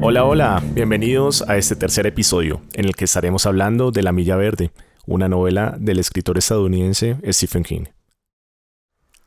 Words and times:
Hola, 0.00 0.24
hola, 0.24 0.62
bienvenidos 0.74 1.42
a 1.42 1.56
este 1.56 1.76
tercer 1.76 2.08
episodio 2.08 2.62
en 2.72 2.86
el 2.86 2.96
que 2.96 3.04
estaremos 3.04 3.46
hablando 3.46 3.92
de 3.92 4.02
La 4.02 4.10
Milla 4.10 4.34
Verde, 4.34 4.72
una 5.06 5.28
novela 5.28 5.76
del 5.78 6.00
escritor 6.00 6.36
estadounidense 6.36 7.18
Stephen 7.30 7.62
King. 7.62 7.84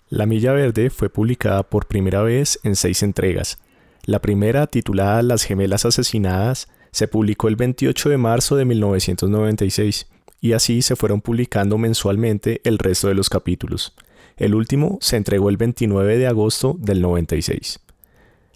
La 0.10 0.26
Milla 0.26 0.52
Verde 0.52 0.90
fue 0.90 1.10
publicada 1.10 1.64
por 1.64 1.88
primera 1.88 2.22
vez 2.22 2.60
en 2.64 2.76
seis 2.76 3.02
entregas. 3.02 3.60
La 4.04 4.20
primera, 4.20 4.68
titulada 4.68 5.22
Las 5.22 5.44
gemelas 5.44 5.86
asesinadas, 5.86 6.68
se 6.92 7.08
publicó 7.08 7.48
el 7.48 7.56
28 7.56 8.10
de 8.10 8.18
marzo 8.18 8.58
de 8.58 8.66
1996 8.66 10.10
y 10.46 10.54
así 10.54 10.84
se 10.84 10.96
fueron 10.96 11.22
publicando 11.22 11.80
mensualmente 11.80 12.62
el 12.66 12.78
resto 12.78 13.08
de 13.08 13.16
los 13.16 13.32
capítulos. 13.32 13.96
El 14.38 14.54
último 14.54 15.00
se 15.02 15.18
entregó 15.18 15.50
el 15.50 15.58
29 15.58 16.20
de 16.20 16.28
agosto 16.28 16.76
del 16.78 17.02
96. 17.02 17.80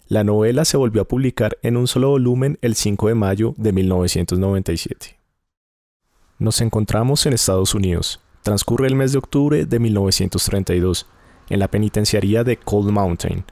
La 0.06 0.22
novela 0.22 0.64
se 0.64 0.76
volvió 0.76 1.02
a 1.02 1.08
publicar 1.08 1.58
en 1.64 1.76
un 1.76 1.88
solo 1.88 2.10
volumen 2.10 2.58
el 2.62 2.76
5 2.76 3.08
de 3.08 3.14
mayo 3.16 3.54
de 3.56 3.72
1997. 3.72 5.18
Nos 6.38 6.60
encontramos 6.60 7.26
en 7.26 7.32
Estados 7.32 7.74
Unidos. 7.74 8.20
Transcurre 8.42 8.86
el 8.86 8.94
mes 8.94 9.10
de 9.10 9.18
octubre 9.18 9.66
de 9.66 9.78
1932, 9.80 11.08
en 11.48 11.58
la 11.58 11.66
penitenciaría 11.66 12.44
de 12.44 12.56
Cold 12.56 12.92
Mountain. 12.92 13.42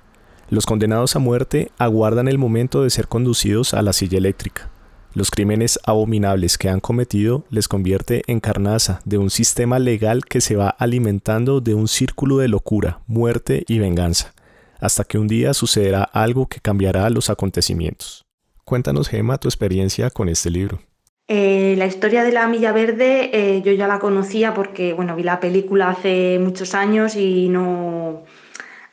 Los 0.49 0.65
condenados 0.65 1.17
a 1.17 1.19
muerte 1.19 1.73
aguardan 1.77 2.29
el 2.29 2.39
momento 2.39 2.85
de 2.85 2.91
ser 2.91 3.09
conducidos 3.09 3.75
a 3.75 3.83
la 3.83 3.93
silla 3.93 4.19
eléctrica. 4.19 4.71
Los 5.15 5.31
crímenes 5.31 5.81
abominables 5.85 6.59
que 6.59 6.69
han 6.69 6.81
cometido 6.81 7.45
les 7.51 7.67
convierte 7.67 8.23
en 8.27 8.41
carnaza 8.41 9.01
de 9.05 9.17
un 9.17 9.31
sistema 9.31 9.79
legal 9.79 10.25
que 10.27 10.41
se 10.41 10.55
va 10.55 10.69
alimentando 10.69 11.61
de 11.61 11.75
un 11.75 11.89
círculo 11.89 12.37
de 12.39 12.49
locura, 12.49 13.01
muerte 13.07 13.65
y 13.69 13.79
venganza, 13.79 14.35
hasta 14.81 15.05
que 15.05 15.19
un 15.19 15.27
día 15.27 15.55
sucederá 15.55 16.03
algo 16.03 16.47
que 16.47 16.61
cambiará 16.61 17.09
los 17.09 17.31
acontecimientos. 17.31 18.27
Cuéntanos, 18.65 19.09
Gema, 19.09 19.39
tu 19.39 19.49
experiencia 19.49 20.11
con 20.11 20.29
este 20.29 20.51
libro. 20.51 20.79
Eh, 21.27 21.75
la 21.79 21.87
historia 21.87 22.23
de 22.23 22.33
la 22.33 22.47
Milla 22.47 22.73
Verde 22.73 23.31
eh, 23.33 23.63
yo 23.63 23.73
ya 23.73 23.87
la 23.87 23.99
conocía 23.99 24.55
porque 24.55 24.93
bueno, 24.93 25.17
vi 25.17 25.23
la 25.23 25.41
película 25.41 25.91
hace 25.91 26.39
muchos 26.39 26.75
años 26.75 27.17
y 27.17 27.49
no, 27.49 28.25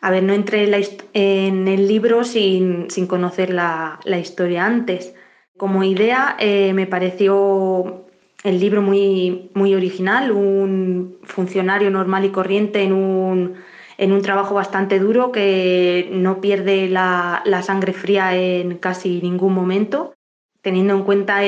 a 0.01 0.11
ver, 0.11 0.23
no 0.23 0.33
entré 0.33 0.69
en, 1.13 1.67
el 1.67 1.87
libro 1.87 2.23
sin, 2.23 2.87
conocer 3.07 3.53
la 3.53 3.99
historia 4.19 4.65
antes. 4.65 5.13
Como 5.57 5.83
idea 5.83 6.35
eh, 6.39 6.73
me 6.73 6.85
pareció 6.85 8.05
el 8.43 8.59
libro 8.59 8.81
muy, 8.81 9.49
muy 9.53 9.73
original, 9.73 10.31
un 10.31 11.17
funcionario 11.23 11.89
normal 11.89 12.25
y 12.25 12.29
corriente 12.29 12.83
en 12.83 12.93
un, 12.93 13.55
en 13.97 14.11
un 14.11 14.21
trabajo 14.21 14.53
bastante 14.53 14.99
duro 14.99 15.31
que 15.31 16.09
no 16.11 16.41
pierde 16.41 16.89
la, 16.89 17.41
sangre 17.63 17.93
fría 17.93 18.35
en 18.35 18.77
casi 18.77 19.21
ningún 19.21 19.53
momento, 19.53 20.13
teniendo 20.61 20.93
en 20.93 21.03
cuenta 21.03 21.41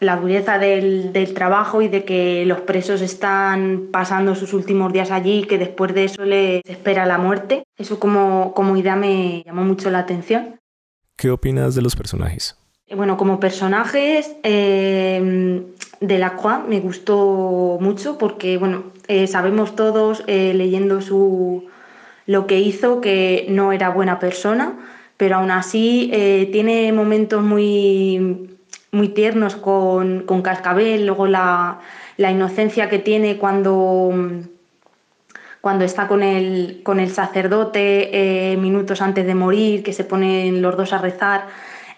la 0.00 0.16
dureza 0.16 0.58
del, 0.58 1.32
trabajo 1.34 1.82
y 1.82 1.88
de 1.88 2.04
que 2.04 2.44
los 2.44 2.60
presos 2.60 3.00
están 3.00 3.88
pasando 3.92 4.34
sus 4.34 4.52
últimos 4.52 4.92
días 4.92 5.10
allí 5.10 5.40
y 5.40 5.44
que 5.44 5.58
después 5.58 5.94
de 5.94 6.04
eso 6.04 6.24
les 6.24 6.60
espera 6.66 7.06
la 7.06 7.18
muerte. 7.18 7.62
Eso 7.78 7.98
como, 7.98 8.52
como 8.52 8.76
idea 8.76 8.96
me 8.96 9.42
llamó 9.46 9.64
mucho 9.64 9.90
la 9.90 10.00
atención. 10.00 10.60
¿Qué 11.16 11.30
opinas 11.30 11.74
de 11.74 11.82
los 11.82 11.96
personajes? 11.96 12.58
Bueno, 12.94 13.16
como 13.16 13.40
personajes, 13.40 14.36
eh, 14.44 15.64
de 16.00 16.18
la 16.18 16.36
Croix 16.36 16.68
me 16.68 16.78
gustó 16.78 17.78
mucho 17.80 18.16
porque, 18.16 18.58
bueno, 18.58 18.84
eh, 19.08 19.26
sabemos 19.26 19.74
todos 19.74 20.22
eh, 20.28 20.52
leyendo 20.54 21.00
su, 21.00 21.64
lo 22.26 22.46
que 22.46 22.60
hizo 22.60 23.00
que 23.00 23.46
no 23.48 23.72
era 23.72 23.88
buena 23.90 24.20
persona, 24.20 24.74
pero 25.16 25.36
aún 25.36 25.50
así 25.50 26.12
tiene 26.52 26.92
momentos 26.92 27.42
muy, 27.42 28.56
muy 28.92 29.08
tiernos 29.08 29.56
con, 29.56 30.20
con 30.20 30.42
Cascabel, 30.42 31.06
luego 31.06 31.26
la, 31.26 31.80
la, 32.18 32.30
inocencia 32.30 32.88
que 32.88 33.00
tiene 33.00 33.36
cuando, 33.38 34.12
cuando 35.60 35.84
está 35.84 36.06
con 36.06 36.22
el, 36.22 36.82
con 36.84 37.00
el 37.00 37.10
sacerdote 37.10 38.56
minutos 38.60 39.00
antes 39.02 39.26
de 39.26 39.34
morir, 39.34 39.82
que 39.82 39.92
se 39.92 40.04
ponen 40.04 40.62
los 40.62 40.76
dos 40.76 40.92
a 40.92 40.98
rezar 40.98 41.46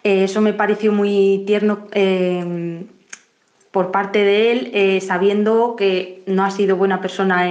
eh, 0.04 0.24
eso 0.24 0.40
me 0.40 0.52
pareció 0.52 0.92
muy 0.92 1.44
tierno 1.46 1.88
eh, 1.92 2.84
por 3.70 3.90
parte 3.90 4.20
de 4.24 4.52
él, 4.52 4.70
eh, 4.74 5.00
sabiendo 5.00 5.76
que 5.76 6.22
no 6.26 6.44
ha 6.44 6.50
sido 6.50 6.76
buena 6.76 7.00
persona 7.00 7.46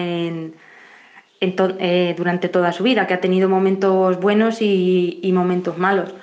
durante 2.18 2.50
toda 2.50 2.72
su 2.72 2.84
vida, 2.84 3.06
que 3.06 3.14
ha 3.14 3.22
tenido 3.22 3.48
momentos 3.48 4.20
buenos 4.20 4.62
y, 4.62 5.32
momentos 5.34 5.78
malos. 5.78 6.14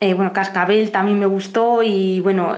bueno, 0.00 0.32
Cascabel 0.32 0.90
también 0.92 1.18
me 1.18 1.26
gustó 1.26 1.82
y 1.82 2.20
bueno, 2.20 2.54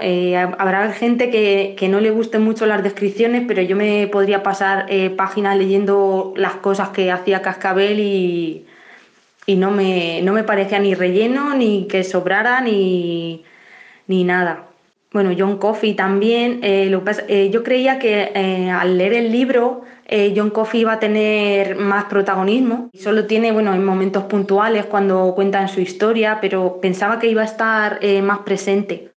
habrá 0.59 0.91
gente 0.91 1.31
que, 1.31 1.75
que, 1.77 1.87
no 1.89 1.99
le 1.99 2.11
gusten 2.11 2.43
mucho 2.43 2.67
las 2.67 2.83
descripciones, 2.83 3.45
pero 3.47 3.63
yo 3.63 3.75
me 3.75 4.07
podría 4.07 4.43
pasar 4.43 4.87
páginas 5.15 5.57
leyendo 5.57 6.33
las 6.35 6.55
cosas 6.55 6.89
que 6.89 7.11
hacía 7.11 7.41
Cascabel 7.41 7.99
y, 7.99 8.66
y 9.47 9.55
no 9.55 9.71
me, 9.71 10.21
no 10.21 10.33
me 10.33 10.43
parecía 10.43 10.77
ni 10.77 10.93
relleno, 10.93 11.55
ni 11.55 11.87
que 11.87 12.03
sobrara, 12.03 12.59
ni, 12.61 13.43
nada. 14.07 14.67
Bueno, 15.11 15.31
John 15.35 15.57
Coffey 15.57 15.93
también. 15.95 16.59
Eh, 16.61 16.91
eh, 17.29 17.49
yo 17.49 17.63
creía 17.63 17.97
que 17.97 18.31
eh, 18.35 18.69
al 18.69 18.97
leer 18.97 19.13
el 19.13 19.31
libro 19.31 19.81
John 20.35 20.51
Coffey 20.51 20.81
iba 20.81 20.93
a 20.93 20.99
tener 20.99 21.75
más 21.75 22.05
protagonismo. 22.05 22.89
Solo 22.93 23.25
tiene, 23.25 23.51
bueno, 23.51 23.73
en 23.73 23.83
momentos 23.83 24.23
puntuales 24.23 24.85
cuando 24.85 25.33
cuentan 25.35 25.67
su 25.67 25.81
historia, 25.81 26.39
pero 26.39 26.79
pensaba 26.79 27.19
que 27.19 27.27
iba 27.27 27.41
a 27.41 27.45
estar 27.45 27.99
más 28.21 28.39
presente. 28.39 29.11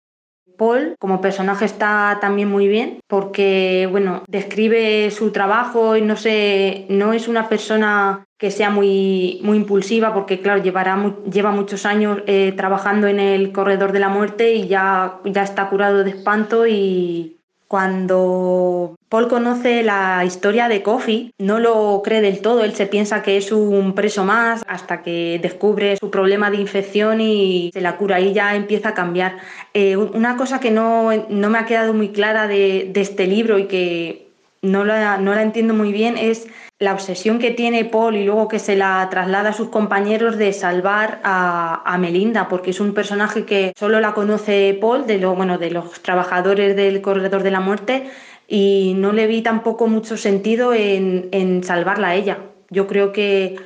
Paul 0.57 0.95
como 0.99 1.21
personaje 1.21 1.65
está 1.65 2.17
también 2.19 2.49
muy 2.49 2.67
bien 2.67 2.99
porque 3.07 3.87
bueno, 3.89 4.23
describe 4.27 5.09
su 5.11 5.31
trabajo 5.31 5.95
y 5.95 6.01
no 6.01 6.17
sé, 6.17 6.85
no 6.89 7.13
es 7.13 7.27
una 7.27 7.47
persona 7.47 8.25
que 8.39 8.51
sea 8.51 8.69
muy, 8.69 9.41
muy 9.43 9.57
impulsiva 9.57 10.13
porque 10.13 10.39
claro, 10.39 10.63
llevará, 10.63 11.13
lleva 11.29 11.51
muchos 11.51 11.85
años 11.85 12.19
eh, 12.25 12.53
trabajando 12.55 13.07
en 13.07 13.19
el 13.19 13.51
corredor 13.51 13.91
de 13.91 13.99
la 13.99 14.07
muerte 14.07 14.53
y 14.53 14.69
ya, 14.69 15.19
ya 15.25 15.43
está 15.43 15.69
curado 15.69 16.05
de 16.05 16.11
espanto. 16.11 16.65
Y 16.65 17.35
cuando 17.67 18.95
Paul 19.09 19.27
conoce 19.27 19.83
la 19.83 20.23
historia 20.23 20.69
de 20.69 20.81
Coffee, 20.81 21.33
no 21.37 21.59
lo 21.59 22.01
cree 22.01 22.21
del 22.21 22.39
todo, 22.39 22.63
él 22.63 22.73
se 22.75 22.87
piensa 22.87 23.21
que 23.23 23.35
es 23.35 23.51
un 23.51 23.93
preso 23.93 24.23
más 24.23 24.63
hasta 24.69 25.01
que 25.03 25.37
descubre 25.41 25.97
su 25.97 26.09
problema 26.09 26.49
de 26.49 26.61
infección 26.61 27.19
y 27.19 27.71
se 27.73 27.81
la 27.81 27.97
cura. 27.97 28.21
Y 28.21 28.31
ya 28.31 28.55
empieza 28.55 28.89
a 28.89 28.93
cambiar. 28.93 29.35
Eh, 29.73 29.97
una 29.97 30.37
cosa 30.37 30.61
que 30.61 30.71
no, 30.71 31.09
me 31.29 31.57
ha 31.57 31.65
quedado 31.65 31.93
muy 31.93 32.13
clara 32.13 32.47
de, 32.47 32.89
este 32.95 33.27
libro 33.27 33.59
y 33.59 33.65
que 33.65 34.29
no 34.61 34.85
no 34.85 35.35
la 35.35 35.41
entiendo 35.41 35.73
muy 35.73 35.91
bien 35.91 36.17
es 36.17 36.47
la 36.79 36.93
obsesión 36.93 37.39
que 37.39 37.51
tiene 37.51 37.83
Paul 37.83 38.15
y 38.15 38.23
luego 38.23 38.47
que 38.47 38.57
se 38.57 38.77
la 38.77 39.05
traslada 39.11 39.49
a 39.49 39.53
sus 39.53 39.67
compañeros 39.67 40.37
de 40.37 40.53
salvar 40.53 41.19
a, 41.23 41.97
Melinda, 41.99 42.47
porque 42.47 42.69
es 42.69 42.79
un 42.79 42.93
personaje 42.93 43.43
que 43.43 43.73
solo 43.77 43.99
la 43.99 44.13
conoce 44.13 44.77
Paul, 44.79 45.05
de, 45.05 45.17
los 45.19 46.01
trabajadores 46.01 46.77
del 46.77 47.01
corredor 47.01 47.43
de 47.43 47.51
la 47.51 47.59
muerte, 47.59 48.09
y 48.47 48.93
no 48.95 49.11
le 49.11 49.27
vi 49.27 49.41
tampoco 49.41 49.87
mucho 49.87 50.15
sentido 50.15 50.73
en, 50.73 51.61
salvarla 51.63 52.09
a 52.09 52.15
ella. 52.15 52.39
Yo 52.69 52.87
creo 52.87 53.11
que 53.11 53.57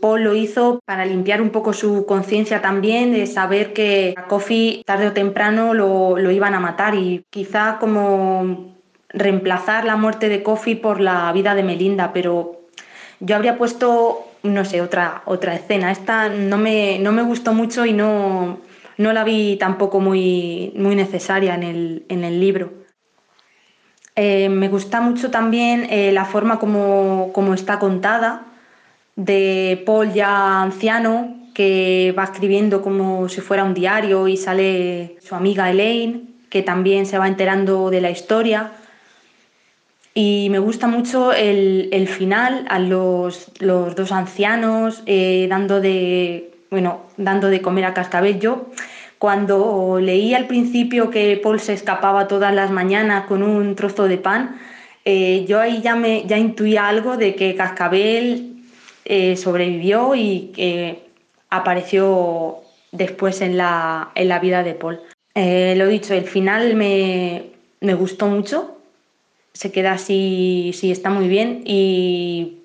Paul 0.00 0.24
lo 0.24 0.34
hizo 0.34 0.80
para 0.86 1.04
limpiar 1.04 1.42
un 1.42 1.50
poco 1.50 1.74
su 1.74 2.06
conciencia 2.06 2.62
también, 2.62 3.12
de 3.12 3.26
saber 3.26 3.74
que 3.74 4.14
a 4.16 4.26
Kofi 4.28 4.82
tarde 4.86 5.08
o 5.08 5.12
temprano 5.12 5.74
lo, 5.74 6.16
lo 6.16 6.30
iban 6.30 6.54
a 6.54 6.60
matar 6.60 6.94
y 6.94 7.26
quizá 7.28 7.76
como 7.78 8.79
reemplazar 9.12 9.84
la 9.84 9.96
muerte 9.96 10.28
de 10.28 10.42
Kofi 10.42 10.74
por 10.74 11.00
la 11.00 11.32
vida 11.32 11.54
de 11.54 11.62
Melinda, 11.62 12.12
pero 12.12 12.60
yo 13.20 13.36
habría 13.36 13.58
puesto, 13.58 14.26
no 14.42 14.64
sé, 14.64 14.80
otra, 14.80 15.22
otra 15.26 15.54
escena. 15.54 15.92
Esta 15.92 16.28
no 16.28 16.58
me, 16.58 16.98
no 16.98 17.12
me 17.12 17.22
gustó 17.22 17.52
mucho 17.52 17.84
y 17.84 17.92
no, 17.92 18.60
no 18.96 19.12
la 19.12 19.24
vi 19.24 19.56
tampoco 19.56 20.00
muy, 20.00 20.72
muy 20.76 20.94
necesaria 20.94 21.54
en 21.54 21.62
el, 21.62 22.04
en 22.08 22.24
el 22.24 22.40
libro. 22.40 22.72
Eh, 24.16 24.48
me 24.48 24.68
gusta 24.68 25.00
mucho 25.00 25.30
también 25.30 25.86
eh, 25.90 26.12
la 26.12 26.24
forma 26.24 26.58
como, 26.58 27.30
como, 27.32 27.54
está 27.54 27.78
contada, 27.78 28.42
de 29.16 29.82
Paul 29.86 30.12
ya 30.12 30.62
anciano, 30.62 31.36
que 31.54 32.14
va 32.18 32.24
escribiendo 32.24 32.82
como 32.82 33.28
si 33.28 33.40
fuera 33.40 33.64
un 33.64 33.74
diario 33.74 34.28
y 34.28 34.36
sale 34.36 35.16
su 35.20 35.34
amiga 35.34 35.70
Elaine, 35.70 36.22
que 36.48 36.62
también 36.62 37.06
se 37.06 37.18
va 37.18 37.28
enterando 37.28 37.90
de 37.90 38.00
la 38.00 38.10
historia. 38.10 38.72
Y 40.22 40.50
me 40.50 40.58
gusta 40.58 40.86
mucho 40.86 41.32
el, 41.32 42.06
final, 42.06 42.66
a 42.68 42.78
los, 42.78 43.50
dos 43.58 44.12
ancianos 44.12 45.02
eh, 45.06 45.46
dando, 45.48 45.80
de, 45.80 46.50
bueno, 46.70 47.06
dando 47.16 47.48
de 47.48 47.62
comer 47.62 47.86
a 47.86 47.94
cascabel. 47.94 48.38
Yo 48.38 48.66
cuando 49.16 49.98
leí 49.98 50.34
al 50.34 50.46
principio 50.46 51.08
que 51.08 51.40
Paul 51.42 51.58
se 51.58 51.72
escapaba 51.72 52.28
todas 52.28 52.54
las 52.54 52.70
mañanas 52.70 53.28
con 53.28 53.42
un 53.42 53.74
trozo 53.76 54.08
de 54.08 54.18
pan, 54.18 54.60
eh, 55.06 55.46
yo 55.48 55.58
ahí 55.58 55.80
ya, 55.80 55.96
me, 55.96 56.26
ya 56.26 56.36
intuía 56.36 56.86
algo 56.86 57.16
de 57.16 57.34
que 57.34 57.54
Cascabel 57.54 58.62
eh, 59.06 59.38
sobrevivió 59.38 60.14
y 60.14 60.52
que 60.54 61.02
apareció 61.48 62.58
después 62.92 63.40
en 63.40 63.56
la, 63.56 64.10
en 64.14 64.28
la 64.28 64.38
vida 64.38 64.62
de 64.62 64.74
Paul. 64.74 65.00
Eh, 65.34 65.72
lo 65.78 65.86
dicho, 65.86 66.12
el 66.12 66.24
final 66.24 66.74
me, 66.74 67.52
me, 67.80 67.94
gustó 67.94 68.26
mucho, 68.26 68.79
se 69.52 69.72
queda 69.72 69.92
así, 69.92 70.72
sí, 70.74 70.90
está 70.90 71.10
muy 71.10 71.28
bien 71.28 71.62
y 71.64 72.58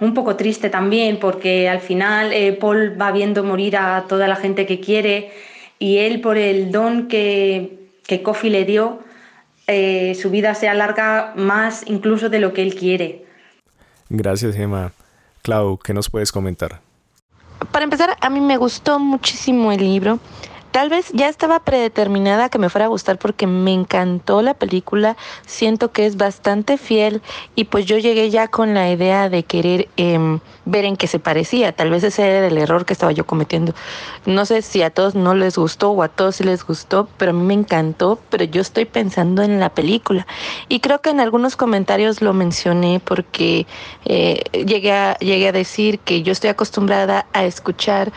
un 0.00 0.14
poco 0.14 0.36
triste 0.36 0.70
también 0.70 1.18
porque 1.18 1.68
al 1.68 1.80
final 1.80 2.32
Paul 2.60 3.00
va 3.00 3.12
viendo 3.12 3.44
morir 3.44 3.76
a 3.76 4.04
toda 4.08 4.26
la 4.26 4.36
gente 4.36 4.66
que 4.66 4.80
quiere 4.80 5.32
y 5.78 5.98
él 5.98 6.20
por 6.20 6.36
el 6.36 6.72
don 6.72 7.08
que, 7.08 7.88
que 8.06 8.22
Kofi 8.22 8.50
le 8.50 8.64
dio, 8.64 9.00
eh, 9.66 10.14
su 10.20 10.30
vida 10.30 10.54
se 10.54 10.68
alarga 10.68 11.32
más 11.36 11.84
incluso 11.86 12.28
de 12.28 12.38
lo 12.38 12.52
que 12.52 12.62
él 12.62 12.74
quiere. 12.74 13.24
Gracias, 14.10 14.54
Gemma. 14.54 14.92
Clau, 15.42 15.78
¿qué 15.78 15.94
nos 15.94 16.10
puedes 16.10 16.32
comentar? 16.32 16.80
Para 17.72 17.84
empezar, 17.84 18.16
a 18.20 18.30
mí 18.30 18.40
me 18.40 18.56
gustó 18.56 18.98
muchísimo 18.98 19.72
el 19.72 19.80
libro. 19.80 20.18
Tal 20.74 20.88
vez 20.88 21.12
ya 21.12 21.28
estaba 21.28 21.60
predeterminada 21.60 22.48
que 22.48 22.58
me 22.58 22.68
fuera 22.68 22.86
a 22.86 22.88
gustar 22.88 23.16
porque 23.16 23.46
me 23.46 23.72
encantó 23.72 24.42
la 24.42 24.54
película, 24.54 25.16
siento 25.46 25.92
que 25.92 26.04
es 26.04 26.16
bastante 26.16 26.78
fiel 26.78 27.22
y 27.54 27.66
pues 27.66 27.86
yo 27.86 27.96
llegué 27.96 28.28
ya 28.28 28.48
con 28.48 28.74
la 28.74 28.90
idea 28.90 29.28
de 29.28 29.44
querer 29.44 29.86
em, 29.96 30.40
ver 30.64 30.84
en 30.84 30.96
qué 30.96 31.06
se 31.06 31.20
parecía, 31.20 31.70
tal 31.70 31.90
vez 31.90 32.02
ese 32.02 32.26
era 32.26 32.48
el 32.48 32.58
error 32.58 32.86
que 32.86 32.92
estaba 32.92 33.12
yo 33.12 33.24
cometiendo. 33.24 33.72
No 34.26 34.46
sé 34.46 34.62
si 34.62 34.82
a 34.82 34.90
todos 34.90 35.14
no 35.14 35.36
les 35.36 35.56
gustó 35.56 35.92
o 35.92 36.02
a 36.02 36.08
todos 36.08 36.34
sí 36.34 36.42
les 36.42 36.66
gustó, 36.66 37.08
pero 37.18 37.30
a 37.30 37.34
mí 37.34 37.44
me 37.44 37.54
encantó, 37.54 38.18
pero 38.28 38.42
yo 38.42 38.60
estoy 38.60 38.84
pensando 38.84 39.44
en 39.44 39.60
la 39.60 39.68
película 39.68 40.26
y 40.68 40.80
creo 40.80 41.00
que 41.00 41.10
en 41.10 41.20
algunos 41.20 41.54
comentarios 41.54 42.20
lo 42.20 42.32
mencioné 42.32 43.00
porque 43.04 43.68
eh, 44.06 44.42
llegué, 44.66 44.90
a, 44.90 45.16
llegué 45.18 45.46
a 45.46 45.52
decir 45.52 46.00
que 46.00 46.24
yo 46.24 46.32
estoy 46.32 46.50
acostumbrada 46.50 47.26
a 47.32 47.44
escuchar 47.44 48.10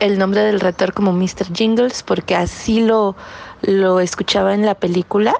el 0.00 0.18
nombre 0.18 0.42
del 0.42 0.60
rector 0.60 0.92
como 0.92 1.12
Mr. 1.12 1.54
Jingles 1.54 2.02
porque 2.02 2.34
así 2.34 2.80
lo, 2.80 3.16
lo 3.62 4.00
escuchaba 4.00 4.54
en 4.54 4.66
la 4.66 4.74
película 4.74 5.34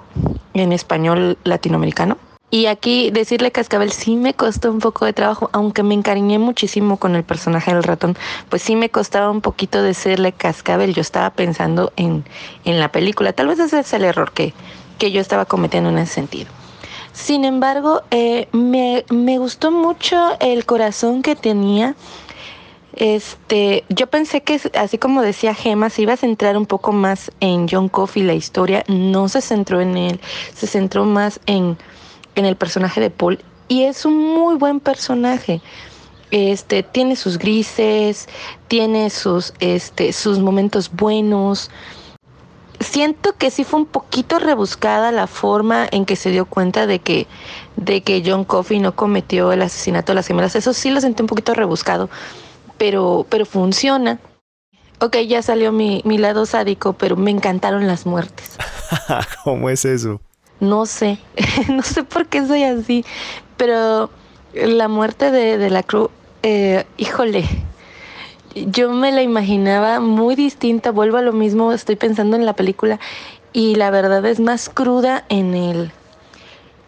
en 0.54 0.72
español 0.72 1.38
latinoamericano. 1.44 2.16
Y 2.52 2.66
aquí 2.66 3.12
decirle 3.12 3.52
Cascabel 3.52 3.92
sí 3.92 4.16
me 4.16 4.34
costó 4.34 4.72
un 4.72 4.80
poco 4.80 5.04
de 5.04 5.12
trabajo, 5.12 5.50
aunque 5.52 5.84
me 5.84 5.94
encariñé 5.94 6.40
muchísimo 6.40 6.96
con 6.96 7.14
el 7.14 7.22
personaje 7.22 7.72
del 7.72 7.84
ratón, 7.84 8.16
pues 8.48 8.62
sí 8.62 8.74
me 8.74 8.90
costaba 8.90 9.30
un 9.30 9.40
poquito 9.40 9.82
decirle 9.82 10.32
Cascabel. 10.32 10.92
Yo 10.92 11.00
estaba 11.00 11.30
pensando 11.30 11.92
en, 11.96 12.24
en 12.64 12.80
la 12.80 12.90
película. 12.90 13.32
Tal 13.32 13.46
vez 13.46 13.60
ese 13.60 13.78
es 13.78 13.92
el 13.92 14.04
error 14.04 14.32
que, 14.32 14.52
que 14.98 15.12
yo 15.12 15.20
estaba 15.20 15.44
cometiendo 15.44 15.90
en 15.90 15.98
ese 15.98 16.14
sentido. 16.14 16.50
Sin 17.12 17.44
embargo, 17.44 18.02
eh, 18.10 18.48
me, 18.50 19.04
me 19.10 19.38
gustó 19.38 19.70
mucho 19.70 20.36
el 20.40 20.64
corazón 20.66 21.22
que 21.22 21.36
tenía 21.36 21.94
este, 22.94 23.84
yo 23.88 24.08
pensé 24.08 24.42
que 24.42 24.60
así 24.74 24.98
como 24.98 25.22
decía 25.22 25.54
Gemma, 25.54 25.90
se 25.90 26.02
iba 26.02 26.14
a 26.14 26.16
centrar 26.16 26.56
un 26.56 26.66
poco 26.66 26.92
más 26.92 27.30
en 27.40 27.68
John 27.68 27.88
Coffey 27.88 28.22
la 28.22 28.34
historia, 28.34 28.84
no 28.88 29.28
se 29.28 29.40
centró 29.40 29.80
en 29.80 29.96
él, 29.96 30.20
se 30.54 30.66
centró 30.66 31.04
más 31.04 31.40
en, 31.46 31.78
en 32.34 32.44
el 32.46 32.56
personaje 32.56 33.00
de 33.00 33.10
Paul 33.10 33.38
y 33.68 33.84
es 33.84 34.04
un 34.04 34.16
muy 34.18 34.56
buen 34.56 34.80
personaje. 34.80 35.60
Este, 36.32 36.82
tiene 36.84 37.16
sus 37.16 37.38
grises, 37.38 38.28
tiene 38.68 39.10
sus 39.10 39.52
este 39.60 40.12
sus 40.12 40.38
momentos 40.38 40.90
buenos. 40.92 41.70
Siento 42.80 43.34
que 43.36 43.50
sí 43.50 43.64
fue 43.64 43.80
un 43.80 43.86
poquito 43.86 44.38
rebuscada 44.38 45.12
la 45.12 45.26
forma 45.26 45.86
en 45.90 46.06
que 46.06 46.16
se 46.16 46.30
dio 46.30 46.46
cuenta 46.46 46.86
de 46.86 47.00
que 47.00 47.26
de 47.76 48.00
que 48.02 48.22
John 48.24 48.44
Coffey 48.44 48.78
no 48.78 48.94
cometió 48.94 49.52
el 49.52 49.62
asesinato 49.62 50.12
de 50.12 50.16
las 50.16 50.26
gemelas. 50.26 50.56
Eso 50.56 50.72
sí 50.72 50.90
lo 50.90 51.00
sentí 51.00 51.22
un 51.22 51.28
poquito 51.28 51.54
rebuscado 51.54 52.08
pero, 52.80 53.26
pero 53.28 53.44
funciona. 53.44 54.18
Ok, 55.00 55.18
ya 55.28 55.42
salió 55.42 55.70
mi, 55.70 56.00
mi 56.06 56.16
lado 56.16 56.46
sádico, 56.46 56.94
pero 56.94 57.14
me 57.14 57.30
encantaron 57.30 57.86
las 57.86 58.06
muertes. 58.06 58.56
¿Cómo 59.44 59.68
es 59.68 59.84
eso? 59.84 60.18
No 60.60 60.86
sé, 60.86 61.18
no 61.68 61.82
sé 61.82 62.04
por 62.04 62.26
qué 62.26 62.46
soy 62.46 62.64
así, 62.64 63.04
pero 63.58 64.08
la 64.54 64.88
muerte 64.88 65.30
de, 65.30 65.58
de 65.58 65.68
la 65.68 65.82
cruz, 65.82 66.08
eh, 66.42 66.86
híjole, 66.96 67.44
yo 68.54 68.90
me 68.90 69.12
la 69.12 69.20
imaginaba 69.20 70.00
muy 70.00 70.34
distinta, 70.34 70.90
vuelvo 70.90 71.18
a 71.18 71.22
lo 71.22 71.34
mismo, 71.34 71.72
estoy 71.72 71.96
pensando 71.96 72.34
en 72.36 72.46
la 72.46 72.54
película 72.54 72.98
y 73.52 73.74
la 73.74 73.90
verdad 73.90 74.24
es 74.24 74.40
más 74.40 74.70
cruda 74.70 75.26
en 75.28 75.52
el, 75.54 75.92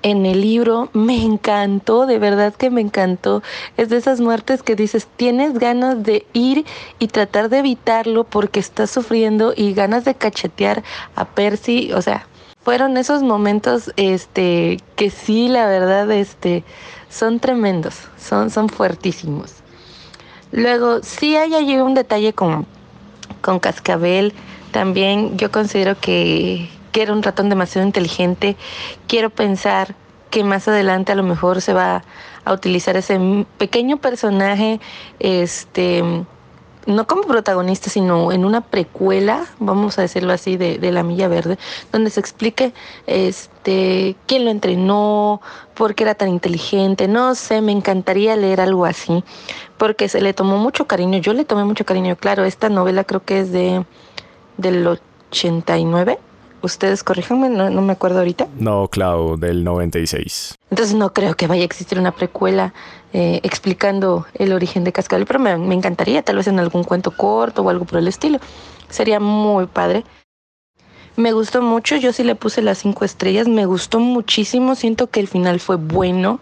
en 0.02 0.26
el 0.26 0.40
libro 0.40 0.90
me 0.92 1.22
encantó, 1.22 2.06
de 2.06 2.18
verdad 2.18 2.54
que 2.54 2.70
me 2.70 2.80
encantó. 2.80 3.42
Es 3.76 3.88
de 3.88 3.96
esas 3.96 4.20
muertes 4.20 4.62
que 4.62 4.76
dices, 4.76 5.08
tienes 5.16 5.58
ganas 5.58 6.02
de 6.02 6.26
ir 6.32 6.64
y 6.98 7.08
tratar 7.08 7.48
de 7.48 7.58
evitarlo 7.58 8.24
porque 8.24 8.60
estás 8.60 8.90
sufriendo 8.90 9.52
y 9.56 9.72
ganas 9.74 10.04
de 10.04 10.14
cachetear 10.14 10.82
a 11.14 11.24
Percy, 11.24 11.92
o 11.92 12.02
sea, 12.02 12.26
fueron 12.62 12.96
esos 12.96 13.22
momentos 13.22 13.92
este 13.96 14.78
que 14.96 15.10
sí, 15.10 15.48
la 15.48 15.66
verdad, 15.66 16.10
este 16.12 16.64
son 17.10 17.40
tremendos, 17.40 17.96
son 18.18 18.50
son 18.50 18.68
fuertísimos. 18.68 19.54
Luego, 20.52 21.02
sí 21.02 21.36
hay 21.36 21.54
allí 21.54 21.76
un 21.78 21.94
detalle 21.94 22.32
con 22.32 22.66
con 23.40 23.58
Cascabel, 23.58 24.32
también 24.70 25.36
yo 25.36 25.50
considero 25.50 25.98
que 25.98 26.68
que 26.92 27.02
era 27.02 27.12
un 27.12 27.22
ratón 27.22 27.48
demasiado 27.48 27.86
inteligente. 27.86 28.56
Quiero 29.08 29.30
pensar 29.30 29.94
que 30.30 30.44
más 30.44 30.68
adelante 30.68 31.12
a 31.12 31.14
lo 31.14 31.22
mejor 31.22 31.60
se 31.60 31.74
va 31.74 32.04
a 32.44 32.52
utilizar 32.52 32.96
ese 32.96 33.46
pequeño 33.58 33.98
personaje, 33.98 34.80
este, 35.18 36.02
no 36.86 37.06
como 37.06 37.22
protagonista, 37.22 37.90
sino 37.90 38.32
en 38.32 38.44
una 38.44 38.62
precuela, 38.62 39.44
vamos 39.58 39.98
a 39.98 40.02
decirlo 40.02 40.32
así, 40.32 40.56
de, 40.56 40.78
de, 40.78 40.90
La 40.90 41.02
Milla 41.02 41.28
Verde, 41.28 41.58
donde 41.92 42.10
se 42.10 42.18
explique 42.18 42.72
este, 43.06 44.16
quién 44.26 44.44
lo 44.44 44.50
entrenó, 44.50 45.40
por 45.74 45.94
qué 45.94 46.04
era 46.04 46.14
tan 46.14 46.28
inteligente, 46.28 47.08
no 47.08 47.34
sé, 47.34 47.60
me 47.60 47.72
encantaría 47.72 48.34
leer 48.34 48.60
algo 48.60 48.86
así, 48.86 49.22
porque 49.76 50.08
se 50.08 50.20
le 50.20 50.32
tomó 50.34 50.56
mucho 50.56 50.86
cariño, 50.86 51.18
yo 51.18 51.34
le 51.34 51.44
tomé 51.44 51.64
mucho 51.64 51.84
cariño, 51.84 52.16
claro, 52.16 52.44
esta 52.44 52.68
novela 52.68 53.04
creo 53.04 53.22
que 53.24 53.40
es 53.40 53.52
de 53.52 53.84
del 54.56 54.86
89 54.86 56.18
Ustedes 56.62 57.02
corríjanme, 57.02 57.50
no, 57.50 57.70
no, 57.70 57.82
me 57.82 57.92
acuerdo 57.92 58.18
ahorita. 58.18 58.46
No, 58.56 58.88
Clau, 58.88 59.36
del 59.36 59.64
96. 59.64 60.54
Entonces 60.70 60.94
no 60.94 61.12
creo 61.12 61.34
que 61.34 61.48
vaya 61.48 61.62
a 61.62 61.64
existir 61.64 61.98
una 61.98 62.12
precuela 62.12 62.72
eh, 63.12 63.40
explicando 63.42 64.26
el 64.34 64.52
origen 64.52 64.84
de 64.84 64.92
Cascabel, 64.92 65.26
pero 65.26 65.40
me, 65.40 65.56
me 65.58 65.74
encantaría, 65.74 66.22
tal 66.22 66.36
vez 66.36 66.46
en 66.46 66.60
algún 66.60 66.84
cuento 66.84 67.10
corto 67.10 67.62
o 67.62 67.68
algo 67.68 67.84
por 67.84 67.98
el 67.98 68.06
estilo. 68.06 68.38
Sería 68.88 69.18
muy 69.18 69.66
padre. 69.66 70.04
Me 71.16 71.32
gustó 71.32 71.60
mucho, 71.60 71.96
yo 71.96 72.12
sí 72.14 72.24
le 72.24 72.34
puse 72.34 72.62
las 72.62 72.78
cinco 72.78 73.04
estrellas, 73.04 73.46
me 73.46 73.66
gustó 73.66 74.00
muchísimo, 74.00 74.74
siento 74.74 75.08
que 75.08 75.20
el 75.20 75.28
final 75.28 75.60
fue 75.60 75.76
bueno. 75.76 76.40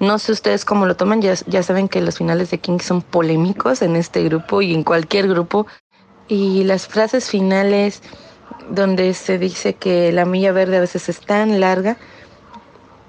No 0.00 0.18
sé 0.18 0.32
ustedes 0.32 0.64
cómo 0.64 0.86
lo 0.86 0.96
toman, 0.96 1.22
ya, 1.22 1.34
ya 1.46 1.62
saben 1.62 1.88
que 1.88 2.00
los 2.00 2.18
finales 2.18 2.50
de 2.50 2.58
King 2.58 2.80
son 2.80 3.02
polémicos 3.02 3.80
en 3.80 3.94
este 3.94 4.24
grupo 4.24 4.60
y 4.60 4.74
en 4.74 4.82
cualquier 4.82 5.28
grupo. 5.28 5.68
Y 6.26 6.64
las 6.64 6.88
frases 6.88 7.30
finales, 7.30 8.02
donde 8.70 9.14
se 9.14 9.38
dice 9.38 9.74
que 9.74 10.12
la 10.12 10.24
milla 10.24 10.52
verde 10.52 10.76
a 10.76 10.80
veces 10.80 11.08
es 11.08 11.20
tan 11.20 11.60
larga, 11.60 11.96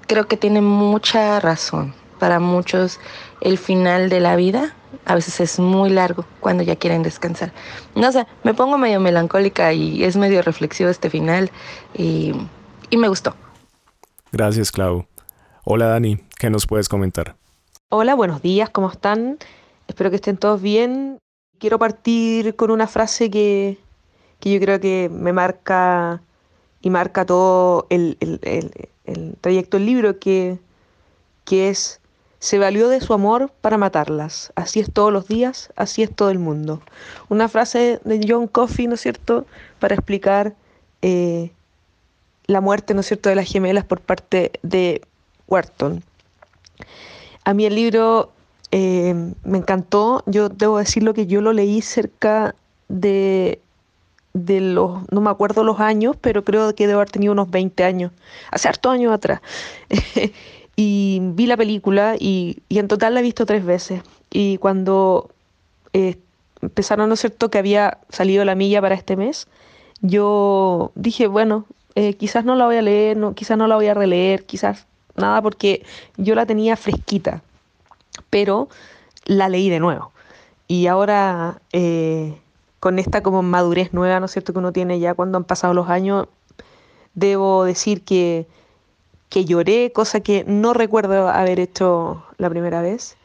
creo 0.06 0.26
que 0.26 0.36
tiene 0.36 0.60
mucha 0.60 1.40
razón. 1.40 1.94
Para 2.18 2.38
muchos 2.38 3.00
el 3.40 3.56
final 3.56 4.10
de 4.10 4.20
la 4.20 4.36
vida 4.36 4.74
a 5.06 5.14
veces 5.14 5.40
es 5.40 5.58
muy 5.58 5.90
largo 5.90 6.24
cuando 6.40 6.62
ya 6.62 6.76
quieren 6.76 7.02
descansar. 7.02 7.52
No 7.94 8.12
sé, 8.12 8.26
me 8.42 8.54
pongo 8.54 8.76
medio 8.76 9.00
melancólica 9.00 9.72
y 9.72 10.04
es 10.04 10.16
medio 10.16 10.42
reflexivo 10.42 10.90
este 10.90 11.08
final 11.10 11.50
y, 11.94 12.32
y 12.90 12.96
me 12.96 13.08
gustó. 13.08 13.34
Gracias, 14.32 14.70
Clau. 14.70 15.06
Hola 15.64 15.86
Dani, 15.86 16.18
¿qué 16.38 16.50
nos 16.50 16.66
puedes 16.66 16.88
comentar? 16.88 17.36
Hola, 17.88 18.14
buenos 18.14 18.42
días, 18.42 18.70
¿cómo 18.70 18.90
están? 18.90 19.38
Espero 19.88 20.10
que 20.10 20.16
estén 20.16 20.36
todos 20.36 20.60
bien. 20.60 21.18
Quiero 21.58 21.78
partir 21.78 22.56
con 22.56 22.70
una 22.70 22.86
frase 22.86 23.30
que, 23.30 23.78
que 24.40 24.52
yo 24.52 24.60
creo 24.60 24.80
que 24.80 25.08
me 25.12 25.32
marca 25.32 26.20
y 26.82 26.90
marca 26.90 27.24
todo 27.26 27.86
el, 27.90 28.16
el, 28.20 28.40
el, 28.42 28.72
el 29.04 29.36
trayecto 29.40 29.76
del 29.76 29.86
libro, 29.86 30.18
que, 30.18 30.58
que 31.44 31.68
es, 31.68 32.00
se 32.38 32.58
valió 32.58 32.88
de 32.88 33.00
su 33.00 33.12
amor 33.12 33.52
para 33.60 33.76
matarlas. 33.76 34.50
Así 34.56 34.80
es 34.80 34.90
todos 34.90 35.12
los 35.12 35.28
días, 35.28 35.70
así 35.76 36.02
es 36.02 36.14
todo 36.14 36.30
el 36.30 36.38
mundo. 36.38 36.80
Una 37.28 37.48
frase 37.48 38.00
de 38.04 38.24
John 38.26 38.46
Coffey, 38.46 38.86
¿no 38.86 38.94
es 38.94 39.02
cierto?, 39.02 39.46
para 39.78 39.94
explicar 39.94 40.54
eh, 41.02 41.52
la 42.46 42.62
muerte, 42.62 42.94
¿no 42.94 43.00
es 43.00 43.06
cierto?, 43.06 43.28
de 43.28 43.34
las 43.34 43.46
gemelas 43.46 43.84
por 43.84 44.00
parte 44.00 44.52
de 44.62 45.02
Wharton. 45.48 46.02
A 47.44 47.52
mí 47.52 47.66
el 47.66 47.74
libro 47.74 48.32
eh, 48.70 49.14
me 49.44 49.58
encantó, 49.58 50.22
yo 50.26 50.48
debo 50.48 50.78
decirlo 50.78 51.12
que 51.12 51.26
yo 51.26 51.42
lo 51.42 51.52
leí 51.52 51.82
cerca 51.82 52.54
de 52.88 53.60
de 54.32 54.60
los, 54.60 55.00
no 55.10 55.20
me 55.20 55.30
acuerdo 55.30 55.64
los 55.64 55.80
años, 55.80 56.16
pero 56.20 56.44
creo 56.44 56.74
que 56.74 56.86
debo 56.86 57.00
haber 57.00 57.10
tenido 57.10 57.32
unos 57.32 57.50
20 57.50 57.84
años, 57.84 58.12
hace 58.50 58.68
hartos 58.68 58.92
años 58.92 59.12
atrás. 59.12 59.40
y 60.76 61.18
vi 61.22 61.46
la 61.46 61.56
película 61.56 62.16
y, 62.18 62.62
en 62.68 62.88
total 62.88 63.14
la 63.14 63.20
he 63.20 63.22
visto 63.22 63.46
tres 63.46 63.64
veces. 63.64 64.02
Y 64.30 64.58
cuando 64.58 65.30
eh, 65.92 66.18
empezaron, 66.62 67.08
¿no 67.08 67.14
es 67.14 67.20
cierto?, 67.20 67.50
que 67.50 67.58
había 67.58 67.98
salido 68.08 68.44
la 68.44 68.54
milla 68.54 68.80
para 68.80 68.94
este 68.94 69.16
mes, 69.16 69.48
yo 70.00 70.92
dije, 70.94 71.26
bueno, 71.26 71.66
eh, 71.94 72.14
quizás 72.14 72.44
no 72.44 72.54
la 72.54 72.66
voy 72.66 72.76
a 72.76 72.82
leer, 72.82 73.16
no, 73.16 73.34
quizás 73.34 73.58
no 73.58 73.66
la 73.66 73.74
voy 73.74 73.88
a 73.88 73.94
releer, 73.94 74.44
quizás 74.44 74.86
nada, 75.16 75.42
porque 75.42 75.84
yo 76.16 76.34
la 76.34 76.46
tenía 76.46 76.76
fresquita, 76.76 77.42
pero 78.30 78.68
la 79.24 79.48
leí 79.48 79.68
de 79.68 79.80
nuevo. 79.80 80.12
Y 80.68 80.86
ahora, 80.86 81.60
eh, 81.72 82.38
con 82.80 82.98
esta 82.98 83.22
como 83.22 83.42
madurez 83.42 83.92
nueva, 83.92 84.20
¿no 84.20 84.26
es 84.26 84.32
cierto?, 84.32 84.52
que 84.52 84.58
uno 84.58 84.72
tiene 84.72 84.98
ya 84.98 85.14
cuando 85.14 85.38
han 85.38 85.44
pasado 85.44 85.74
los 85.74 85.88
años, 85.88 86.26
debo 87.14 87.64
decir 87.64 88.02
que, 88.02 88.46
que 89.28 89.44
lloré, 89.44 89.92
cosa 89.92 90.20
que 90.20 90.44
no 90.46 90.74
recuerdo 90.74 91.28
haber 91.28 91.60
hecho 91.60 92.24
la 92.38 92.50
primera 92.50 92.82
vez. 92.82 93.16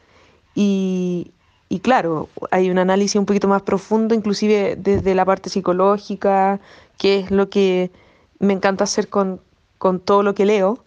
Y, 0.54 1.32
y 1.68 1.80
claro, 1.80 2.28
hay 2.50 2.70
un 2.70 2.78
análisis 2.78 3.16
un 3.16 3.26
poquito 3.26 3.48
más 3.48 3.62
profundo, 3.62 4.14
inclusive 4.14 4.76
desde 4.76 5.14
la 5.14 5.24
parte 5.24 5.50
psicológica, 5.50 6.60
que 6.96 7.18
es 7.18 7.30
lo 7.30 7.50
que 7.50 7.90
me 8.38 8.52
encanta 8.52 8.84
hacer 8.84 9.08
con, 9.08 9.40
todo 10.04 10.22
lo 10.22 10.34
que 10.34 10.46
leo. 10.46 10.84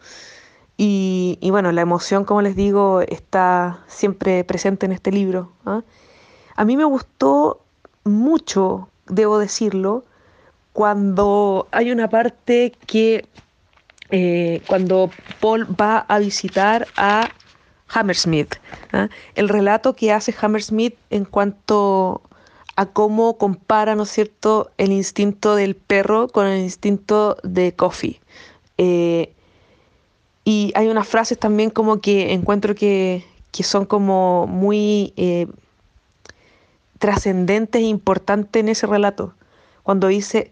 Y, 0.78 1.38
bueno, 1.50 1.74
la 1.74 1.82
emoción, 1.82 2.24
como 2.24 2.42
les 2.42 2.56
digo, 2.56 3.02
está 3.02 3.84
siempre 3.88 4.46
presente 4.46 4.86
en 4.86 4.94
este 4.94 5.12
libro. 5.12 5.52
¿ah? 5.66 5.84
A 6.56 6.64
mí 6.64 6.78
me 6.78 6.86
gustó 6.86 7.62
mucho, 8.04 8.90
debo 9.08 9.40
decirlo, 9.40 10.04
cuando 10.74 11.68
hay 11.72 11.92
una 11.92 12.10
parte 12.10 12.74
que, 12.86 13.28
eh, 14.12 14.62
cuando 14.68 15.12
Paul 15.40 15.68
va 15.80 16.00
a 16.00 16.20
visitar 16.20 16.88
a 16.96 17.30
Hammersmith. 17.90 18.56
¿ah? 18.94 19.10
El 19.36 19.50
relato 19.50 19.96
que 19.96 20.12
hace 20.12 20.34
Hammersmith 20.40 20.96
en 21.10 21.26
cuanto 21.26 22.22
a 22.76 22.86
cómo 22.86 23.38
compara, 23.38 23.96
¿no 23.96 24.04
es 24.04 24.10
cierto?, 24.10 24.72
el 24.78 24.92
instinto 24.92 25.56
del 25.56 25.76
perro 25.76 26.30
con 26.30 26.48
el 26.48 26.62
instinto 26.62 27.38
de 27.44 27.74
Coffee. 27.74 28.22
Eh, 28.78 29.34
y 30.46 30.72
hay 30.76 30.88
unas 30.88 31.08
frases 31.08 31.38
también 31.38 31.70
como 31.70 32.00
que 32.00 32.32
encuentro 32.34 32.76
que, 32.76 33.26
son 33.52 33.86
como 33.86 34.48
muy 34.48 35.14
eh, 35.18 35.48
trascendentes 37.00 37.82
e 37.82 37.86
importantes 37.86 38.60
en 38.60 38.70
ese 38.70 38.88
relato. 38.88 39.34
Cuando 39.84 40.08
dice, 40.08 40.52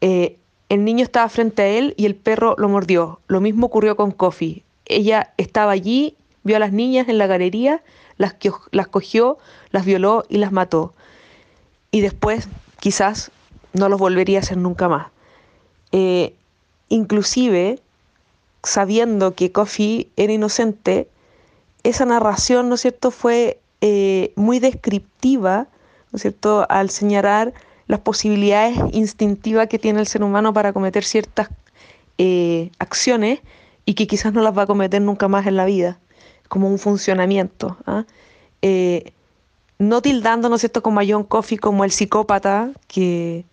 eh, 0.00 0.38
el 0.68 0.84
niño 0.84 1.04
estaba 1.04 1.28
frente 1.28 1.62
a 1.62 1.68
él 1.68 1.94
y 1.96 2.06
el 2.06 2.14
perro 2.14 2.54
lo 2.56 2.68
mordió. 2.68 3.20
Lo 3.26 3.40
mismo 3.40 3.66
ocurrió 3.66 3.96
con 3.96 4.10
Coffee. 4.10 4.62
Ella 4.86 5.34
estaba 5.36 5.72
allí 5.72 6.16
Vio 6.44 6.56
a 6.56 6.58
las 6.58 6.72
niñas 6.72 7.08
en 7.08 7.18
la 7.18 7.26
galería, 7.26 7.82
las, 8.16 8.34
las 8.72 8.88
cogió, 8.88 9.38
las 9.70 9.84
violó 9.84 10.24
y 10.28 10.38
las 10.38 10.52
mató. 10.52 10.92
Y 11.90 12.00
después 12.00 12.48
quizás 12.80 13.30
no 13.72 13.88
los 13.88 14.00
volvería 14.00 14.38
a 14.38 14.42
hacer 14.42 14.56
nunca 14.56 14.88
más. 14.88 15.08
Eh, 15.92 16.34
inclusive, 16.88 17.78
sabiendo 18.62 19.34
que 19.34 19.52
Coffee 19.52 20.08
era 20.16 20.32
inocente, 20.32 21.08
esa 21.84 22.06
narración, 22.06 22.68
¿no 22.68 22.74
es 22.74 22.80
cierto?, 22.80 23.10
fue 23.10 23.60
eh, 23.82 24.32
muy 24.36 24.60
descriptiva, 24.60 25.66
¿no 26.12 26.16
es 26.16 26.22
cierto?, 26.22 26.64
al 26.70 26.88
señalar 26.88 27.52
las 27.88 27.98
posibilidades 27.98 28.78
instintivas 28.92 29.66
que 29.66 29.78
tiene 29.78 29.98
el 29.98 30.06
ser 30.06 30.22
humano 30.22 30.52
para 30.54 30.72
cometer 30.72 31.02
ciertas 31.02 31.48
eh, 32.16 32.70
acciones 32.78 33.40
y 33.84 33.94
que 33.94 34.06
quizás 34.06 34.32
no 34.32 34.40
las 34.40 34.56
va 34.56 34.62
a 34.62 34.66
cometer 34.66 35.02
nunca 35.02 35.26
más 35.26 35.48
en 35.48 35.56
la 35.56 35.64
vida 35.64 35.98
como 36.48 36.68
un 36.68 36.78
funcionamiento. 36.78 37.76
¿ah? 37.86 38.04
Eh, 38.62 39.12
no 39.80 40.00
tildando, 40.00 40.48
¿no 40.48 40.54
es 40.54 40.60
cierto?, 40.60 40.80
como 40.80 41.00
a 41.00 41.04
John 41.04 41.24
Coffey 41.24 41.58
como 41.58 41.82
el 41.82 41.90
psicópata 41.90 42.70
que, 42.86 43.44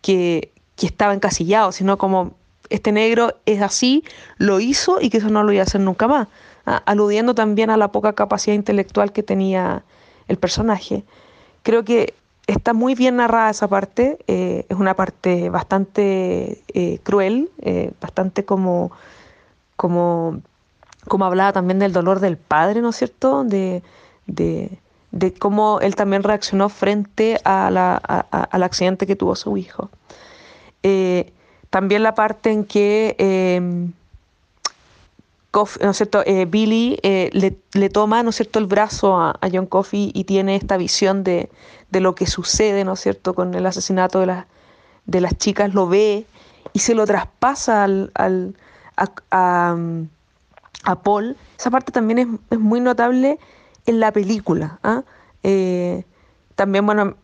que, 0.00 0.50
estaba 0.80 1.12
encasillado, 1.12 1.72
sino 1.72 1.98
como 1.98 2.32
este 2.70 2.90
negro 2.90 3.34
es 3.44 3.60
así, 3.60 4.02
lo 4.38 4.60
hizo 4.60 4.98
y 5.00 5.10
que 5.10 5.18
eso 5.18 5.28
no 5.28 5.42
lo 5.42 5.52
iba 5.52 5.60
a 5.60 5.66
hacer 5.66 5.82
nunca 5.82 6.08
más. 6.08 6.28
Aludiendo 6.76 7.34
también 7.34 7.70
a 7.70 7.76
la 7.76 7.88
poca 7.92 8.12
capacidad 8.12 8.54
intelectual 8.54 9.12
que 9.12 9.22
tenía 9.22 9.82
el 10.28 10.36
personaje. 10.36 11.04
Creo 11.62 11.84
que 11.84 12.14
está 12.46 12.72
muy 12.72 12.94
bien 12.94 13.16
narrada 13.16 13.50
esa 13.50 13.68
parte, 13.68 14.18
eh, 14.26 14.66
es 14.68 14.76
una 14.76 14.94
parte 14.94 15.50
bastante 15.50 16.62
eh, 16.74 16.98
cruel, 17.02 17.50
bastante 18.00 18.44
como, 18.44 18.92
como 19.76 20.40
como 21.08 21.24
hablaba 21.24 21.52
también 21.52 21.78
del 21.78 21.92
dolor 21.92 22.20
del 22.20 22.36
padre, 22.36 22.80
¿no 22.80 22.90
es 22.90 22.96
cierto? 22.96 23.44
De, 23.44 23.82
cómo 25.38 25.80
él 25.80 25.96
también 25.96 26.22
reaccionó 26.22 26.68
frente 26.68 27.40
a 27.44 27.70
la, 27.70 27.96
al 27.96 28.62
accidente 28.62 29.06
que 29.06 29.16
tuvo 29.16 29.34
su 29.34 29.56
hijo. 29.56 29.90
Eh, 30.82 31.32
también 31.70 32.02
la 32.02 32.14
parte 32.14 32.50
en 32.50 32.64
que 32.64 33.90
em, 35.62 35.86
¿no 35.86 35.90
es? 35.90 36.08
Eh, 36.26 36.46
Billy 36.46 36.98
eh, 37.02 37.30
le, 37.72 37.90
toma 37.90 38.22
¿no 38.22 38.30
es 38.30 38.36
cierto? 38.36 38.58
el 38.58 38.66
brazo 38.66 39.18
a, 39.20 39.38
John 39.52 39.66
Coffey 39.66 40.10
y 40.14 40.24
tiene 40.24 40.56
esta 40.56 40.76
visión 40.76 41.24
de, 41.24 41.50
lo 41.90 42.14
que 42.14 42.26
sucede 42.26 42.84
¿no 42.84 42.92
es 42.94 43.00
cierto? 43.00 43.34
con 43.34 43.54
el 43.54 43.66
asesinato 43.66 44.20
de, 44.20 44.44
de 45.06 45.20
las 45.20 45.36
chicas, 45.36 45.74
lo 45.74 45.88
ve 45.88 46.26
y 46.72 46.78
se 46.80 46.94
lo 46.94 47.06
traspasa 47.06 47.84
al, 47.84 48.12
a, 48.14 49.76
a 50.84 51.02
Paul. 51.02 51.36
Esa 51.58 51.70
parte 51.70 51.92
también 51.92 52.40
es, 52.50 52.58
muy 52.58 52.80
notable 52.80 53.38
en 53.86 54.00
la 54.00 54.12
película. 54.12 54.78
¿ah? 54.82 55.02
Eh, 55.42 56.04
también, 56.54 56.84
bueno, 56.84 57.16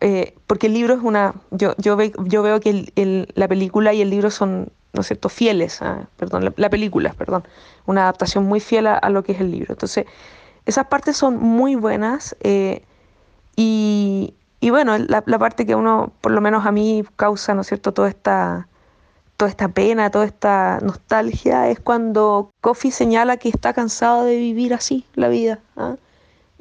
porque 0.47 0.67
el 0.67 0.73
libro 0.73 0.93
es 0.93 1.01
una. 1.03 1.35
Yo, 1.51 1.75
yo, 1.77 1.97
yo 2.01 2.41
veo 2.41 2.59
que 2.61 3.27
la 3.35 3.47
película 3.49 3.93
y 3.93 4.01
el 4.01 4.09
libro 4.09 4.31
son, 4.31 4.71
¿no 4.95 5.01
es 5.01 5.07
cierto?, 5.07 5.29
fieles. 5.29 5.81
¿ah? 5.81 6.07
Perdón, 6.17 6.53
la, 6.55 6.69
película, 6.69 7.13
perdón. 7.13 7.43
Una 7.85 8.03
adaptación 8.03 8.45
muy 8.45 8.59
fiel 8.59 8.87
a, 8.87 9.09
lo 9.09 9.23
que 9.23 9.33
es 9.33 9.41
el 9.41 9.51
libro. 9.51 9.73
Entonces, 9.73 10.05
esas 10.65 10.87
partes 10.87 11.17
son 11.17 11.37
muy 11.37 11.75
buenas. 11.75 12.35
Eh, 12.41 12.83
y, 13.55 14.33
y, 14.59 14.69
bueno, 14.71 14.97
la, 14.97 15.23
la, 15.25 15.39
parte 15.39 15.65
que 15.65 15.75
uno, 15.75 16.11
por 16.21 16.31
lo 16.31 16.41
menos 16.41 16.65
a 16.65 16.71
mí, 16.71 17.03
causa, 17.15 17.53
¿no 17.53 17.61
es 17.61 17.67
cierto?, 17.67 17.93
toda 17.93 18.09
esta 18.09 18.67
toda 19.37 19.49
esta 19.49 19.67
pena, 19.67 20.09
toda 20.11 20.25
esta 20.25 20.79
nostalgia, 20.81 21.69
es 21.69 21.79
cuando 21.79 22.51
Kofi 22.61 22.91
señala 22.91 23.37
que 23.37 23.49
está 23.49 23.73
cansado 23.73 24.25
de 24.25 24.37
vivir 24.37 24.73
así 24.73 25.05
la 25.15 25.27
vida. 25.27 25.59
¿ah? 25.75 25.97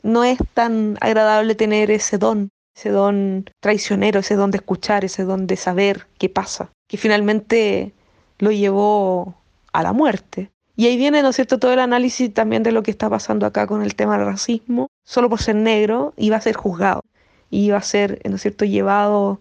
No 0.03 0.25
es 0.25 0.39
tan 0.55 0.99
agradable 1.01 1.55
tener 1.55 1.91
ese 1.91 2.19
don, 2.19 2.51
ese 2.77 2.91
don 2.91 3.49
traicionero, 3.61 4.21
ese 4.21 4.35
don 4.35 4.51
de 4.51 4.59
escuchar, 4.59 5.05
ese 5.05 5.25
don 5.25 5.47
de 5.47 5.57
saber 5.57 6.07
qué 6.19 6.29
pasa, 6.29 6.71
que 6.89 6.97
finalmente 6.97 7.95
lo 8.39 8.51
llevó 8.51 9.35
a 9.73 9.83
la 9.83 9.93
muerte. 9.93 10.51
Y 10.77 10.87
ahí 10.87 10.97
viene, 10.97 11.23
¿no 11.23 11.29
es 11.29 11.37
cierto?, 11.37 11.59
todo 11.59 11.73
el 11.73 11.79
análisis 11.79 12.33
también 12.35 12.63
de 12.63 12.73
lo 12.73 12.83
que 12.83 12.91
está 12.91 13.09
pasando 13.09 13.47
acá 13.47 13.67
con 13.67 13.83
el 13.83 13.95
tema 13.95 14.17
del 14.17 14.27
racismo. 14.27 14.89
Solo 15.05 15.29
por 15.29 15.41
ser 15.41 15.55
negro 15.57 16.15
iba 16.17 16.37
a 16.37 16.41
ser 16.41 16.57
juzgado, 16.57 17.03
iba 17.51 17.77
a 17.77 17.83
ser, 17.83 18.21
¿no 18.29 18.37
es 18.37 18.43
cierto?, 18.43 18.65
llevado 18.65 19.41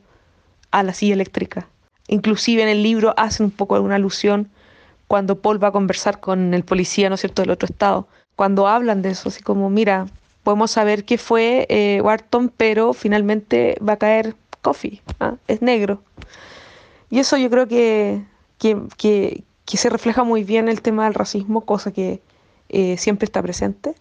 a 0.72 0.84
la 0.84 0.94
silla 0.94 1.14
eléctrica. 1.14 1.68
Inclusive 2.08 2.62
en 2.62 2.70
el 2.70 2.84
libro 2.84 3.14
hacen 3.18 3.46
un 3.46 3.52
poco 3.52 3.76
alguna 3.76 3.96
alusión 3.96 4.50
cuando 5.08 5.40
Paul 5.40 5.64
va 5.64 5.70
a 5.70 5.72
conversar 5.72 6.20
con 6.20 6.54
el 6.54 6.64
policía, 6.64 7.10
¿no 7.10 7.16
es 7.16 7.22
cierto?, 7.22 7.42
del 7.42 7.52
otro 7.52 7.68
estado. 7.68 8.08
Cuando 8.36 8.68
hablan 8.68 9.02
de 9.02 9.12
eso, 9.12 9.30
así 9.30 9.42
como, 9.42 9.70
mira, 9.70 10.08
podemos 10.44 10.72
saber 10.72 11.06
qué 11.06 11.18
fue 11.18 11.66
eh, 11.70 12.02
Wharton, 12.02 12.52
pero 12.56 12.94
finalmente 12.94 13.78
va 13.88 13.94
a 13.94 13.98
caer 13.98 14.36
Coffee, 14.62 15.02
¿ah? 15.20 15.36
es 15.48 15.62
negro. 15.62 16.02
Y 17.10 17.20
eso 17.20 17.38
yo 17.38 17.50
creo 17.50 17.68
que, 17.68 18.24
que, 18.98 19.44
se 19.66 19.90
refleja 19.90 20.24
muy 20.24 20.44
bien 20.44 20.70
el 20.70 20.82
tema 20.82 21.06
del 21.06 21.14
racismo, 21.14 21.62
cosa 21.62 21.92
que 21.92 22.22
eh, 22.70 22.98
siempre 22.98 23.26
está 23.26 23.42
presente. 23.42 23.96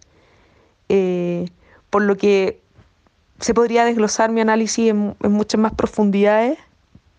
Eh, 0.89 1.45
por 1.89 2.03
lo 2.03 2.17
que 2.17 2.59
se 3.39 3.53
podría 3.53 3.85
desglosar 3.85 4.31
mi 4.31 4.41
análisis 4.41 4.89
en 4.89 5.15
muchas 5.21 5.59
más 5.59 5.73
profundidades 5.73 6.57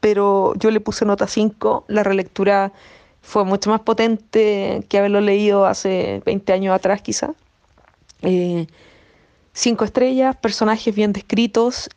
pero 0.04 0.52
yo 0.56 0.70
le 0.70 0.80
puse 0.80 1.06
nota 1.06 1.26
5. 1.26 1.86
La 1.88 2.02
relectura 2.02 2.74
fue 3.22 3.42
mucho 3.46 3.70
más 3.70 3.80
potente 3.80 4.84
que 4.90 4.98
haberlo 4.98 5.22
leído 5.22 5.64
hace 5.64 6.20
20 6.26 6.52
años 6.52 6.74
atrás 6.74 7.00
quizá. 7.00 7.32
Eh, 8.20 8.66
cinco 9.54 9.86
estrellas, 9.86 10.36
personajes 10.36 10.94
bien 10.94 11.14
descritos. 11.14 11.88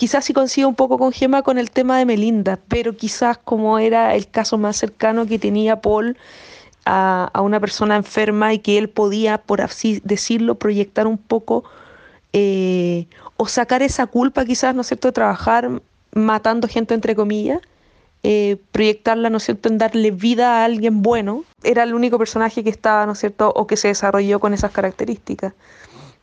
Quizás 0.00 0.24
sí 0.24 0.32
coincido 0.32 0.66
un 0.66 0.76
poco 0.76 0.96
con 0.96 1.12
Gema 1.12 1.42
con 1.42 1.58
el 1.58 1.70
tema 1.70 1.98
de 1.98 2.06
Melinda, 2.06 2.58
pero 2.68 2.96
quizás 2.96 3.36
como 3.36 3.78
era 3.78 4.14
el 4.14 4.30
caso 4.30 4.56
más 4.56 4.78
cercano 4.78 5.26
que 5.26 5.38
tenía 5.38 5.82
Paul 5.82 6.16
a, 6.86 7.30
una 7.42 7.60
persona 7.60 7.96
enferma 7.96 8.54
y 8.54 8.60
que 8.60 8.78
él 8.78 8.88
podía, 8.88 9.36
por 9.36 9.60
así 9.60 10.00
decirlo, 10.02 10.54
proyectar 10.54 11.06
un 11.06 11.18
poco 11.18 11.64
eh, 12.32 13.08
o 13.36 13.46
sacar 13.46 13.82
esa 13.82 14.06
culpa 14.06 14.46
quizás, 14.46 14.74
¿no 14.74 14.80
es 14.80 14.86
cierto?, 14.86 15.08
de 15.08 15.12
trabajar 15.12 15.82
matando 16.14 16.66
gente 16.66 16.94
entre 16.94 17.14
comillas, 17.14 17.60
eh, 18.22 18.56
proyectarla, 18.72 19.28
¿no 19.28 19.36
es 19.36 19.42
cierto?, 19.44 19.68
en 19.68 19.76
darle 19.76 20.12
vida 20.12 20.62
a 20.62 20.64
alguien 20.64 21.02
bueno. 21.02 21.44
Era 21.62 21.82
el 21.82 21.92
único 21.92 22.16
personaje 22.16 22.64
que 22.64 22.70
estaba, 22.70 23.04
¿no 23.04 23.12
es 23.12 23.18
cierto?, 23.18 23.52
o 23.54 23.66
que 23.66 23.76
se 23.76 23.88
desarrolló 23.88 24.40
con 24.40 24.54
esas 24.54 24.72
características. 24.72 25.52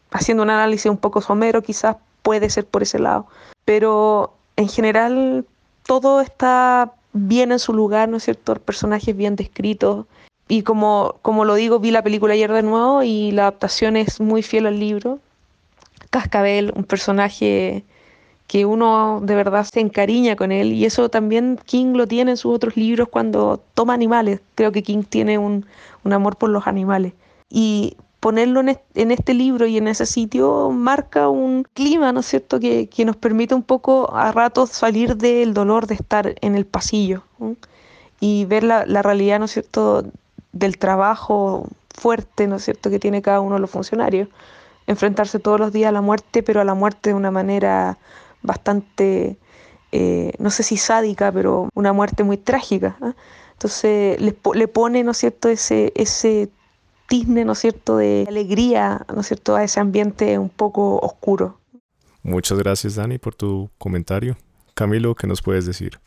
Haciendo 0.09 0.41
un 0.41 0.49
análisis 0.49 0.89
un 0.89 0.97
poco 0.97 1.21
somero, 1.21 1.61
quizás 1.61 1.97
puede 2.23 2.49
ser 2.49 2.65
por 2.65 2.81
ese 2.81 2.97
lado. 2.97 3.27
Pero 3.67 4.31
en 4.55 4.69
general 4.69 5.45
todo 5.85 6.21
está 6.21 6.93
bien 7.11 7.51
en 7.51 7.59
su 7.59 7.73
lugar, 7.73 8.07
¿no 8.07 8.15
es 8.15 8.23
cierto? 8.23 8.53
El 8.53 8.61
personaje 8.61 9.11
es 9.11 9.17
bien 9.17 9.35
descrito. 9.35 10.07
Y 10.47 10.63
como, 10.63 11.15
como 11.21 11.43
lo 11.43 11.55
digo, 11.55 11.77
vi 11.77 11.91
la 11.91 12.01
película 12.01 12.33
ayer 12.33 12.49
de 12.53 12.63
nuevo 12.63 13.03
y 13.03 13.31
la 13.31 13.41
adaptación 13.41 13.97
es 13.97 14.21
muy 14.21 14.41
fiel 14.41 14.67
al 14.67 14.79
libro. 14.79 15.19
Cascabel, 16.11 16.71
un 16.77 16.85
personaje 16.85 17.83
que 18.47 18.65
uno 18.65 19.19
de 19.21 19.35
verdad 19.35 19.65
se 19.65 19.81
encariña 19.81 20.37
con 20.37 20.53
él 20.53 20.71
y 20.71 20.85
eso 20.85 21.09
también 21.09 21.59
King 21.65 21.93
lo 21.93 22.07
tiene 22.07 22.31
en 22.31 22.37
sus 22.37 22.55
otros 22.55 22.77
libros 22.77 23.09
cuando 23.09 23.61
toma 23.73 23.93
animales. 23.93 24.39
Creo 24.55 24.71
que 24.71 24.81
King 24.81 25.03
tiene 25.03 25.37
un, 25.37 25.65
amor 26.05 26.37
por 26.37 26.51
los 26.51 26.67
animales. 26.67 27.11
Y 27.49 27.97
ponerlo 28.19 28.61
en, 28.61 29.11
este 29.11 29.33
libro 29.33 29.67
y 29.67 29.77
en 29.77 29.87
ese 29.87 30.05
sitio 30.05 30.71
marca 30.71 31.29
un 31.29 31.63
clima, 31.73 32.11
¿no 32.11 32.21
es 32.21 32.25
cierto?, 32.25 32.59
que, 32.59 32.89
nos 33.05 33.15
permite 33.15 33.53
un 33.53 33.63
poco 33.63 34.13
a 34.15 34.31
ratos 34.31 34.71
salir 34.71 35.17
del 35.17 35.53
dolor 35.53 35.87
de 35.87 35.95
estar 35.95 36.35
en 36.41 36.55
el 36.55 36.65
pasillo 36.65 37.23
y 38.19 38.45
ver 38.45 38.63
la, 38.63 38.85
la, 38.85 39.01
realidad, 39.01 39.39
¿no 39.39 39.45
es 39.45 39.51
cierto?, 39.51 40.03
del 40.51 40.77
trabajo 40.77 41.67
fuerte, 41.93 42.47
¿no 42.47 42.55
es 42.55 42.63
cierto?, 42.63 42.89
que 42.89 42.99
tiene 42.99 43.21
cada 43.21 43.39
uno 43.39 43.55
de 43.55 43.61
los 43.61 43.69
funcionarios. 43.69 44.29
Enfrentarse 44.87 45.39
todos 45.39 45.59
los 45.59 45.71
días 45.71 45.89
a 45.89 45.91
la 45.91 46.01
muerte, 46.01 46.41
pero 46.41 46.61
a 46.61 46.63
la 46.63 46.73
muerte 46.73 47.11
de 47.11 47.13
una 47.13 47.29
manera 47.29 47.97
bastante, 48.41 49.37
eh, 49.91 50.33
no 50.39 50.49
sé 50.49 50.63
si 50.63 50.77
sádica, 50.77 51.31
pero 51.31 51.69
una 51.75 51.93
muerte 51.93 52.23
muy 52.23 52.37
trágica. 52.37 52.97
¿ah? 53.01 53.13
Entonces 53.53 54.19
le, 54.21 54.35
le, 54.53 54.67
pone, 54.67 55.03
¿no 55.03 55.11
es 55.11 55.17
cierto?, 55.17 55.49
ese, 55.49 55.91
ese 55.95 56.49
tizne, 57.07 57.45
¿no 57.45 57.53
es 57.53 57.59
cierto?, 57.59 57.97
de 57.97 58.25
alegría, 58.27 59.05
¿no 59.13 59.21
es 59.21 59.27
cierto?, 59.27 59.55
a 59.55 59.63
ese 59.63 59.79
ambiente 59.79 60.37
un 60.37 60.49
poco 60.49 60.99
oscuro. 60.99 61.59
Muchas 62.23 62.57
gracias, 62.59 62.95
Dani, 62.95 63.17
por 63.17 63.35
tu 63.35 63.69
comentario. 63.77 64.37
Camilo, 64.73 65.15
¿qué 65.15 65.25
nos 65.27 65.41
puedes 65.41 65.65
decir? 65.65 65.99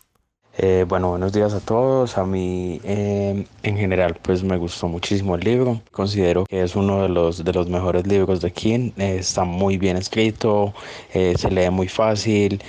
Eh, 0.59 0.85
bueno, 0.87 1.11
buenos 1.11 1.33
días 1.33 1.54
a 1.54 1.61
todos. 1.61 2.19
A 2.19 2.25
mí 2.25 2.80
em, 2.85 3.47
en 3.62 3.76
general 3.76 4.19
pues 4.21 4.42
me 4.42 4.57
gustó 4.57 4.88
muchísimo 4.88 5.35
el 5.37 5.40
libro. 5.42 5.80
Considero 5.90 6.45
que 6.45 6.62
es 6.62 6.76
uno 6.76 7.02
de 7.02 7.09
los, 7.09 7.45
de 7.45 7.52
los 7.52 7.69
mejores 7.69 8.07
libros 8.07 8.40
de 8.40 8.52
King. 8.52 8.90
Eh, 8.99 9.16
está 9.21 9.45
muy 9.45 9.78
bien 9.78 9.97
escrito, 9.97 10.75
eh, 11.14 11.35
se 11.38 11.50
lee 11.50 11.71
muy 11.71 11.88
fácil, 11.88 12.62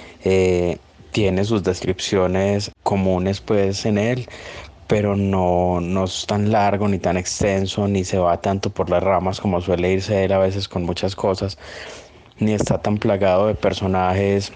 tiene 1.11 1.43
sus 1.43 1.63
descripciones 1.63 2.71
comunes 2.83 3.41
pues 3.41 3.85
en 3.85 3.97
él, 3.97 4.27
pero 4.91 5.15
no, 5.15 5.79
no 5.79 6.03
es 6.03 6.25
tan 6.27 6.51
largo 6.51 6.85
ni 6.89 6.99
tan 6.99 7.15
extenso, 7.15 7.87
ni 7.87 8.03
se 8.03 8.17
va 8.17 8.41
tanto 8.41 8.71
por 8.71 8.89
las 8.89 9.01
ramas 9.01 9.39
como 9.39 9.61
suele 9.61 9.93
irse 9.93 10.25
él 10.25 10.33
a 10.33 10.37
veces 10.37 10.67
con 10.67 10.83
muchas 10.83 11.15
cosas, 11.15 11.57
ni 12.39 12.51
está 12.51 12.77
tan 12.77 12.97
plagado 12.97 13.47
de 13.47 13.55
personajes 13.55 14.51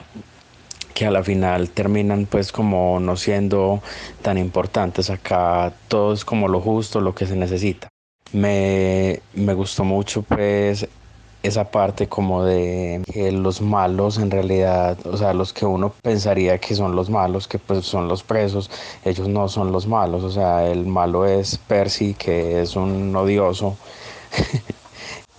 que 0.94 1.06
a 1.06 1.12
la 1.12 1.24
final 1.24 1.70
terminan 1.70 2.25
pues 2.25 2.51
como 2.51 3.00
no 3.00 3.15
siendo 3.15 3.82
tan 4.22 4.38
importantes. 4.38 5.10
Acá 5.10 5.72
todo 5.88 6.12
es 6.12 6.25
como 6.25 6.50
lo 6.50 6.60
justo, 6.60 7.00
lo 7.00 7.15
que 7.15 7.27
se 7.27 7.38
necesita. 7.38 7.88
Me, 8.34 9.22
me 9.36 9.54
gustó 9.54 9.86
mucho 9.86 10.22
pues 10.22 10.86
esa 11.47 11.71
parte 11.71 12.07
como 12.07 12.43
de 12.43 13.01
que 13.11 13.31
los 13.31 13.61
malos 13.61 14.17
en 14.17 14.31
realidad, 14.31 14.97
o 15.05 15.17
sea, 15.17 15.33
los 15.33 15.53
que 15.53 15.65
uno 15.65 15.93
pensaría 16.01 16.57
que 16.59 16.75
son 16.75 16.95
los 16.95 17.09
malos, 17.09 17.47
que 17.47 17.59
pues 17.59 17.85
son 17.85 18.07
los 18.07 18.23
presos, 18.23 18.69
ellos 19.03 19.27
no 19.27 19.47
son 19.47 19.71
los 19.71 19.87
malos, 19.87 20.23
o 20.23 20.31
sea, 20.31 20.65
el 20.67 20.85
malo 20.85 21.25
es 21.25 21.57
Percy, 21.57 22.13
que 22.15 22.62
es 22.62 22.75
un 22.75 23.15
odioso 23.15 23.77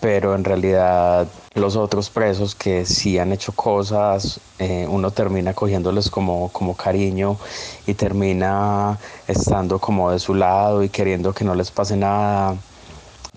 pero 0.00 0.34
en 0.34 0.44
realidad 0.44 1.26
los 1.54 1.76
otros 1.76 2.10
presos 2.10 2.54
que 2.54 2.84
sí 2.86 3.18
han 3.18 3.32
hecho 3.32 3.52
cosas, 3.52 4.40
eh, 4.58 4.86
uno 4.88 5.10
termina 5.10 5.54
cogiéndoles 5.54 6.10
como, 6.10 6.50
como 6.52 6.76
cariño 6.76 7.38
y 7.86 7.94
termina 7.94 8.98
estando 9.26 9.78
como 9.78 10.10
de 10.10 10.18
su 10.18 10.34
lado 10.34 10.82
y 10.82 10.90
queriendo 10.90 11.32
que 11.32 11.44
no 11.44 11.54
les 11.54 11.70
pase 11.70 11.96
nada. 11.96 12.56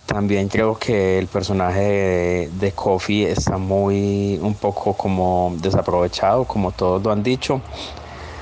También 0.09 0.47
creo 0.49 0.75
que 0.75 1.19
el 1.19 1.27
personaje 1.27 2.49
de, 2.51 2.71
Kofi 2.71 3.25
está 3.25 3.59
muy 3.59 4.39
un 4.41 4.55
poco 4.55 4.93
como 4.95 5.55
desaprovechado, 5.61 6.45
como 6.45 6.71
todos 6.71 7.03
lo 7.03 7.11
han 7.11 7.21
dicho. 7.21 7.61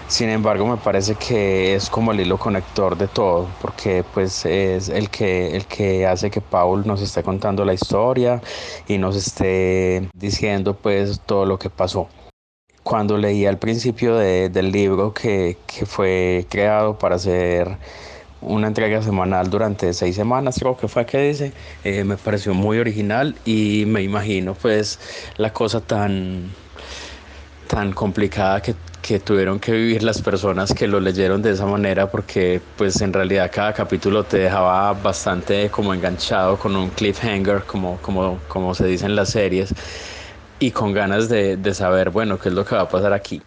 Sin 0.08 0.30
embargo, 0.30 0.66
me 0.66 0.78
parece 0.78 1.16
que 1.16 1.76
es 1.76 1.90
como 1.90 2.14
el 2.14 2.22
hilo 2.22 2.38
conector 2.38 2.98
de 2.98 3.10
todo, 3.10 3.50
porque 3.62 4.06
pues 4.14 4.46
es 4.46 4.88
el 4.88 5.10
que, 5.10 5.58
el 5.58 5.66
que 5.66 6.08
hace 6.08 6.32
que 6.32 6.40
Paul 6.40 6.88
nos 6.88 7.02
esté 7.02 7.22
contando 7.22 7.66
la 7.66 7.74
historia 7.74 8.42
y 8.88 8.98
nos 8.98 9.18
esté 9.18 10.10
diciendo 10.14 10.74
pues 10.74 11.20
todo 11.20 11.46
lo 11.46 11.60
que 11.60 11.70
pasó. 11.70 12.08
Cuando 12.82 13.18
leí 13.18 13.46
al 13.46 13.58
principio 13.58 14.16
del 14.16 14.72
libro 14.72 15.14
que, 15.14 15.58
que 15.68 15.86
fue 15.86 16.48
creado 16.50 16.98
para 16.98 17.16
hacer 17.16 17.78
una 18.42 18.68
entrega 18.68 19.02
semanal 19.02 19.50
durante 19.50 19.94
seis 19.94 20.16
semanas, 20.16 20.58
creo 20.60 20.78
que 20.78 20.88
fue 20.88 21.06
que 21.06 21.22
dice, 21.30 21.54
eh, 21.84 22.04
me 22.04 22.18
pareció 22.18 22.54
muy 22.54 22.80
original 22.80 23.36
y 23.46 23.86
me 23.88 24.02
imagino 24.04 24.54
pues 24.54 25.00
la 25.38 25.52
cosa 25.54 25.82
tan 25.82 26.52
tan 27.68 27.92
complicada 27.94 28.62
que 28.62 28.76
que 29.08 29.20
tuvieron 29.20 29.58
que 29.60 29.72
vivir 29.72 30.04
las 30.04 30.22
personas 30.22 30.74
que 30.74 30.86
lo 30.86 31.00
leyeron 31.00 31.42
de 31.42 31.52
esa 31.52 31.66
manera 31.66 32.12
porque 32.12 32.62
pues 32.76 33.00
en 33.00 33.14
realidad 33.14 33.50
cada 33.54 33.72
capítulo 33.72 34.26
te 34.26 34.38
dejaba 34.38 34.92
bastante 34.94 35.70
como 35.70 35.94
enganchado 35.94 36.58
con 36.58 36.76
un 36.76 36.90
cliffhanger 36.90 37.64
como, 37.64 37.98
como, 38.02 38.40
como 38.50 38.76
se 38.76 38.86
dice 38.86 39.06
en 39.06 39.16
las 39.16 39.30
series 39.30 39.74
y 40.60 40.72
con 40.72 40.92
ganas 40.92 41.30
de, 41.30 41.56
de 41.56 41.74
saber 41.74 42.10
bueno 42.10 42.38
qué 42.38 42.50
es 42.50 42.56
lo 42.56 42.66
que 42.66 42.76
va 42.76 42.82
a 42.82 42.90
pasar 42.90 43.14
aquí. 43.14 43.42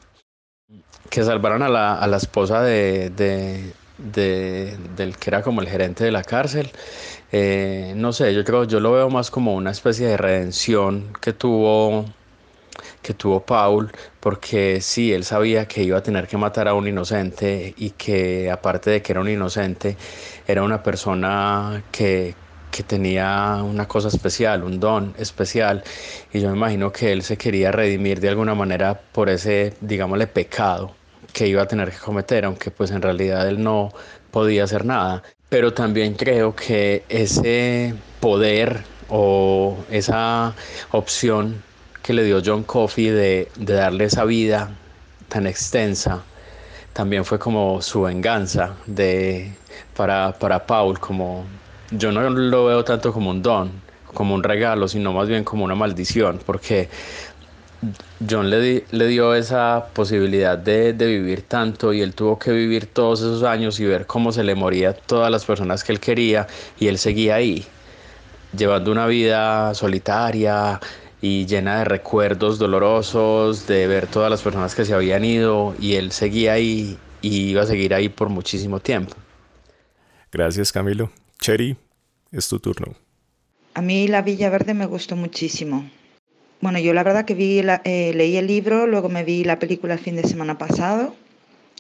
Que 1.11 1.25
salvaron 1.25 1.63
a 1.63 1.69
la, 1.69 1.99
a 1.99 2.07
la 2.07 2.17
esposa 2.17 2.63
de, 2.63 3.11
de, 3.11 3.75
de, 4.13 4.77
del 4.97 5.17
que 5.17 5.31
era 5.31 5.43
como 5.43 5.61
el 5.61 5.69
gerente 5.69 6.05
de 6.05 6.13
la 6.13 6.25
cárcel. 6.25 6.71
Eh, 7.33 7.93
no 7.97 8.13
sé 8.13 8.35
yo 8.35 8.45
creo 8.45 8.65
yo 8.65 8.81
lo 8.81 8.93
veo 8.93 9.11
más 9.11 9.31
como 9.31 9.55
una 9.55 9.71
especie 9.71 10.07
de 10.09 10.17
redención 10.17 11.13
que 11.21 11.33
tuvo 11.33 12.05
que 13.03 13.15
tuvo 13.15 13.45
Paul, 13.45 13.93
porque 14.21 14.81
sí, 14.81 15.13
él 15.13 15.25
sabía 15.25 15.67
que 15.69 15.83
iba 15.83 15.99
a 15.99 16.03
tener 16.03 16.27
que 16.29 16.37
matar 16.37 16.69
a 16.69 16.75
un 16.75 16.87
inocente 16.89 17.75
y 17.77 17.91
que 17.91 18.51
aparte 18.51 18.91
de 18.91 19.03
que 19.03 19.13
era 19.13 19.21
un 19.21 19.29
inocente, 19.29 19.97
era 20.47 20.63
una 20.63 20.83
persona 20.83 21.85
que, 21.91 22.37
que 22.71 22.83
tenía 22.83 23.63
una 23.63 23.87
cosa 23.89 24.09
especial, 24.09 24.65
un 24.65 24.81
don 24.81 25.15
especial, 25.19 25.85
y 26.33 26.41
yo 26.41 26.51
me 26.51 26.57
imagino 26.57 26.93
que 26.93 27.13
él 27.13 27.23
se 27.23 27.37
quería 27.39 27.73
redimir 27.73 28.21
de 28.21 28.29
alguna 28.31 28.55
manera 28.55 29.01
por 29.13 29.29
ese, 29.31 29.75
digámosle, 29.81 30.27
pecado 30.27 31.00
que 31.33 31.47
iba 31.47 31.63
a 31.63 31.67
tener 31.67 31.91
que 31.91 31.99
cometer, 31.99 32.45
aunque 32.45 32.71
pues 32.71 32.91
en 32.91 33.03
realidad 33.03 33.49
él 33.49 33.63
no 33.63 33.93
podía 34.31 34.65
hacer 34.65 34.85
nada. 34.85 35.23
Pero 35.49 35.73
también 35.73 36.15
creo 36.15 36.55
que 36.55 37.05
ese 37.09 37.95
poder 38.21 38.85
o 39.09 39.77
esa 39.91 40.55
opción 40.93 41.63
que 42.03 42.13
le 42.13 42.25
dio 42.25 42.41
John 42.45 42.63
Coffey 42.63 43.09
de, 43.11 43.49
darle 43.57 44.05
esa 44.05 44.25
vida 44.25 44.71
tan 45.29 45.47
extensa, 45.47 46.23
también 46.93 47.25
fue 47.25 47.39
como 47.39 47.83
su 47.83 48.03
venganza 48.03 48.75
de, 48.87 49.53
para, 49.97 50.33
para 50.39 50.67
Paul, 50.67 50.99
como 50.99 51.45
yo 51.91 52.13
no 52.13 52.29
lo 52.29 52.67
veo 52.67 52.85
tanto 52.85 53.13
como 53.13 53.31
un 53.31 53.43
don, 53.43 53.71
como 54.15 54.35
un 54.35 54.43
regalo, 54.43 54.89
sino 54.89 55.13
más 55.13 55.29
bien 55.29 55.45
como 55.45 55.65
una 55.65 55.75
maldición, 55.75 56.41
porque 56.45 56.89
John 58.29 58.51
le, 58.51 58.85
le 58.91 59.07
dio 59.07 59.35
esa 59.35 59.87
posibilidad 59.95 60.59
de, 60.59 60.93
de, 60.93 61.07
vivir 61.07 61.43
tanto 61.43 61.93
y 61.95 62.03
él 62.03 62.15
tuvo 62.15 62.39
que 62.39 62.53
vivir 62.53 62.87
todos 62.87 63.21
esos 63.21 63.43
años 63.43 63.81
y 63.81 63.87
ver 63.87 64.07
cómo 64.07 64.33
se 64.33 64.45
le 64.45 64.55
moría 64.55 64.93
todas 64.93 65.31
las 65.31 65.45
personas 65.45 65.83
que 65.83 65.93
él 65.93 66.01
quería 66.01 66.47
y 66.79 66.89
él 66.89 66.99
seguía 66.99 67.37
ahí, 67.37 67.65
llevando 68.55 68.93
una 68.93 69.07
vida 69.07 69.73
solitaria, 69.75 70.79
y 71.23 71.47
llena 71.47 71.79
de 71.79 71.85
recuerdos 71.85 72.59
dolorosos, 72.59 73.67
de 73.67 73.87
ver 73.87 74.07
todas 74.07 74.31
las 74.31 74.43
personas 74.43 74.75
que 74.75 74.85
se 74.85 74.95
habían 74.95 75.25
ido 75.25 75.75
y 75.79 75.95
él 75.95 76.13
seguía 76.13 76.55
ahí 76.55 76.99
y 77.21 77.51
iba 77.51 77.63
a 77.63 77.67
seguir 77.67 77.95
ahí 77.95 78.09
por 78.09 78.29
muchísimo 78.29 78.81
tiempo. 78.81 79.15
Gracias 80.33 80.73
Camilo. 80.73 81.11
Cherry, 81.41 81.77
es 82.33 82.49
tu 82.49 82.59
turno. 82.59 82.95
A 83.75 83.83
mí 83.83 84.09
La 84.09 84.23
Villa 84.23 84.51
Verde 84.51 84.75
me 84.75 84.87
gustó 84.87 85.17
muchísimo. 85.17 85.89
Bueno, 86.61 86.79
yo 86.79 86.93
la 86.93 87.03
verdad 87.03 87.25
que 87.25 87.35
vi 87.35 87.63
eh, 87.85 88.13
leí 88.15 88.37
el 88.37 88.47
libro, 88.47 88.87
luego 88.87 89.09
me 89.09 89.25
vi 89.25 89.45
la 89.45 89.59
película 89.59 89.95
el 89.95 89.99
fin 89.99 90.17
de 90.17 90.25
semana 90.25 90.59
pasado 90.59 91.17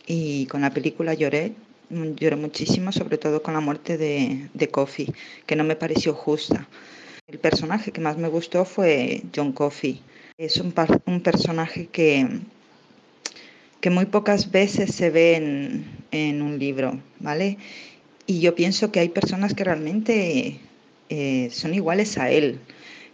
y 0.07 0.47
con 0.47 0.63
la 0.63 0.71
película 0.71 1.13
lloré, 1.13 1.53
lloré 1.91 2.37
muchísimo, 2.37 2.91
sobre 2.91 3.19
todo 3.19 3.43
con 3.43 3.53
la 3.53 3.61
muerte 3.61 3.99
de, 3.99 4.49
de 4.55 4.69
Kofi, 4.69 5.13
que 5.45 5.55
no 5.55 5.65
me 5.65 5.77
pareció 5.77 6.15
justa. 6.15 6.67
El 7.29 7.39
personaje 7.39 7.93
que 7.93 8.01
más 8.01 8.17
me 8.17 8.29
gustó 8.29 8.65
fue 8.65 9.23
John 9.37 9.53
Coffey. 9.53 10.01
Es 10.39 10.57
un, 10.57 10.73
un 11.05 11.21
personaje 11.21 11.87
que, 11.87 12.27
que 13.83 13.91
muy 13.91 14.07
pocas 14.07 14.51
veces 14.51 14.95
se 14.95 15.11
ve 15.11 15.37
en, 15.37 15.85
en 16.11 16.41
un 16.41 16.59
libro, 16.59 16.99
¿vale? 17.19 17.59
Y 18.27 18.41
yo 18.41 18.55
pienso 18.55 18.91
que 18.91 19.01
hay 19.01 19.11
personas 19.11 19.53
que 19.53 19.65
realmente 19.65 20.59
eh, 21.11 21.49
son 21.53 21.75
iguales 21.75 22.17
a 22.17 22.31
él, 22.31 22.61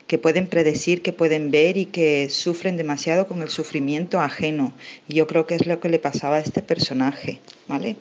que 0.07 0.19
pueden 0.19 0.47
predecir, 0.47 1.03
que 1.03 1.12
pueden 1.12 1.51
ver 1.51 1.77
y 1.77 1.87
que 1.87 2.29
sufren 2.31 2.77
demasiado 2.77 3.27
con 3.27 3.42
el 3.42 3.49
sufrimiento 3.49 4.21
ajeno. 4.21 4.73
Y 5.09 5.14
yo 5.14 5.27
creo 5.27 5.47
que 5.47 5.57
es 5.57 5.66
lo 5.66 5.81
que 5.81 5.88
le 5.88 5.99
pasaba 5.99 6.37
a 6.37 6.40
este 6.40 6.62
personaje, 6.62 7.40
¿vale? 7.66 7.97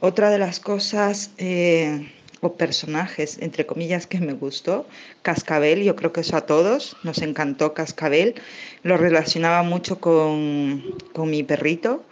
Otra 0.00 0.30
de 0.30 0.38
las 0.38 0.60
cosas 0.60 1.32
eh, 1.38 2.08
o 2.40 2.54
personajes, 2.54 3.38
entre 3.40 3.66
comillas, 3.66 4.06
que 4.06 4.20
me 4.20 4.32
gustó, 4.32 4.86
Cascabel, 5.22 5.82
yo 5.82 5.96
creo 5.96 6.12
que 6.12 6.20
eso 6.20 6.36
a 6.36 6.42
todos, 6.42 6.96
nos 7.02 7.20
encantó 7.20 7.74
Cascabel, 7.74 8.36
lo 8.84 8.96
relacionaba 8.96 9.64
mucho 9.64 9.98
con, 10.00 10.84
con 11.12 11.30
mi 11.30 11.42
perrito, 11.42 12.04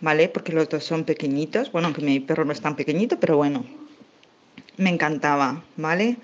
¿vale? 0.00 0.28
Porque 0.28 0.52
los 0.52 0.68
dos 0.68 0.82
son 0.82 1.04
pequeñitos, 1.04 1.70
bueno, 1.70 1.86
aunque 1.86 2.02
mi 2.02 2.18
perro 2.18 2.44
no 2.44 2.52
es 2.52 2.60
tan 2.60 2.74
pequeñito, 2.74 3.20
pero 3.20 3.36
bueno, 3.36 3.64
me 4.76 4.90
encantaba, 4.90 5.62
¿vale? 5.76 6.16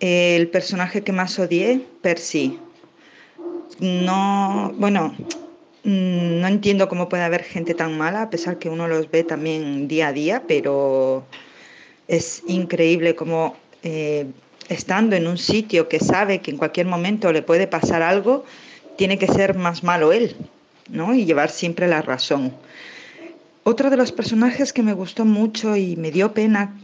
El 0.00 0.48
personaje 0.48 1.02
que 1.02 1.12
más 1.12 1.38
odié, 1.38 1.80
Percy. 2.02 2.58
No, 3.80 4.72
bueno, 4.76 5.14
mm, 5.84 6.40
no 6.40 6.48
entiendo 6.48 6.88
cómo 6.88 7.08
puede 7.08 7.22
haber 7.22 7.42
gente 7.42 7.74
tan 7.74 7.96
mala, 7.96 8.22
a 8.22 8.30
pesar 8.30 8.58
que 8.58 8.68
uno 8.68 8.88
los 8.88 9.10
ve 9.10 9.24
también 9.24 9.88
día 9.88 10.08
a 10.08 10.12
día, 10.12 10.42
pero 10.46 11.24
es 12.08 12.42
increíble 12.46 13.14
como 13.14 13.56
eh, 13.82 14.26
estando 14.68 15.16
en 15.16 15.26
un 15.26 15.38
sitio 15.38 15.88
que 15.88 16.00
sabe 16.00 16.40
que 16.40 16.50
en 16.50 16.58
cualquier 16.58 16.86
momento 16.86 17.32
le 17.32 17.42
puede 17.42 17.66
pasar 17.66 18.02
algo, 18.02 18.44
tiene 18.96 19.18
que 19.18 19.26
ser 19.26 19.56
más 19.56 19.82
malo 19.82 20.12
él, 20.12 20.36
¿no? 20.90 21.14
Y 21.14 21.24
llevar 21.24 21.50
siempre 21.50 21.86
la 21.88 22.02
razón. 22.02 22.52
Otro 23.64 23.90
de 23.90 23.96
los 23.96 24.12
personajes 24.12 24.72
que 24.72 24.82
me 24.82 24.92
gustó 24.92 25.24
mucho 25.24 25.76
y 25.76 25.96
me 25.96 26.10
dio 26.10 26.32
pena, 26.32 26.78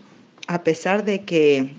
a 0.48 0.62
pesar 0.64 1.05
de 1.05 1.22
que 1.22 1.70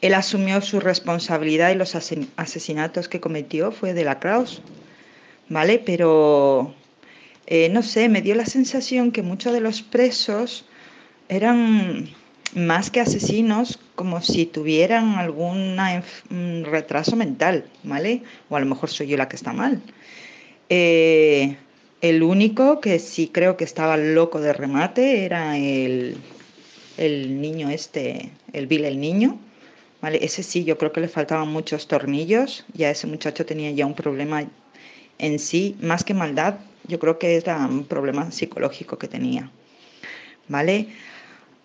él 0.00 0.14
asumió 0.14 0.60
su 0.62 0.80
responsabilidad 0.80 1.70
y 1.70 1.74
los 1.74 1.94
asesinatos 1.94 3.08
que 3.08 3.20
cometió 3.20 3.70
fue 3.70 3.92
de 3.92 4.04
la 4.04 4.18
Kraus, 4.18 4.62
¿vale? 5.48 5.78
Pero, 5.78 6.74
eh, 7.46 7.68
no 7.68 7.82
sé, 7.82 8.08
me 8.08 8.22
dio 8.22 8.34
la 8.34 8.46
sensación 8.46 9.12
que 9.12 9.22
muchos 9.22 9.52
de 9.52 9.60
los 9.60 9.82
presos 9.82 10.64
eran 11.28 12.08
más 12.54 12.90
que 12.90 13.00
asesinos, 13.00 13.78
como 13.94 14.22
si 14.22 14.46
tuvieran 14.46 15.16
algún 15.18 15.76
retraso 16.64 17.14
mental, 17.14 17.66
¿vale? 17.82 18.22
O 18.48 18.56
a 18.56 18.60
lo 18.60 18.66
mejor 18.66 18.88
soy 18.88 19.08
yo 19.08 19.16
la 19.16 19.28
que 19.28 19.36
está 19.36 19.52
mal. 19.52 19.82
Eh, 20.70 21.56
el 22.00 22.22
único 22.22 22.80
que 22.80 22.98
sí 22.98 23.28
creo 23.28 23.58
que 23.58 23.64
estaba 23.64 23.98
loco 23.98 24.40
de 24.40 24.54
remate 24.54 25.24
era 25.24 25.58
el, 25.58 26.16
el 26.96 27.40
niño 27.40 27.68
este, 27.68 28.30
el 28.52 28.66
Bill 28.66 28.86
el 28.86 28.98
niño, 28.98 29.38
¿vale? 30.00 30.18
Ese 30.22 30.42
sí, 30.42 30.64
yo 30.64 30.78
creo 30.78 30.92
que 30.92 31.00
le 31.00 31.08
faltaban 31.08 31.48
muchos 31.48 31.86
tornillos, 31.86 32.64
ya 32.74 32.90
ese 32.90 33.06
muchacho 33.06 33.44
tenía 33.46 33.70
ya 33.70 33.86
un 33.86 33.94
problema 33.94 34.44
en 35.18 35.38
sí, 35.38 35.76
más 35.80 36.04
que 36.04 36.14
maldad, 36.14 36.56
yo 36.86 36.98
creo 36.98 37.18
que 37.18 37.36
era 37.36 37.58
un 37.66 37.84
problema 37.84 38.30
psicológico 38.30 38.98
que 38.98 39.08
tenía, 39.08 39.50
¿vale? 40.48 40.88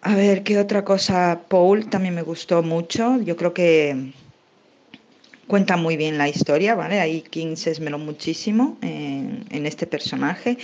A 0.02 0.16
ver, 0.16 0.44
¿qué 0.44 0.60
otra 0.60 0.84
cosa? 0.84 1.42
Paul 1.48 1.90
también 1.90 2.14
me 2.14 2.22
gustó 2.22 2.62
mucho, 2.62 3.20
yo 3.22 3.36
creo 3.36 3.54
que 3.54 4.12
cuenta 5.48 5.78
muy 5.78 5.96
bien 5.96 6.18
la 6.18 6.28
historia, 6.28 6.76
¿vale? 6.76 7.00
Ahí 7.00 7.22
King 7.22 7.56
se 7.56 7.72
esmeró 7.72 7.98
muchísimo 7.98 8.78
en, 8.82 9.46
en 9.50 9.66
este 9.66 9.88
personaje 9.88 10.58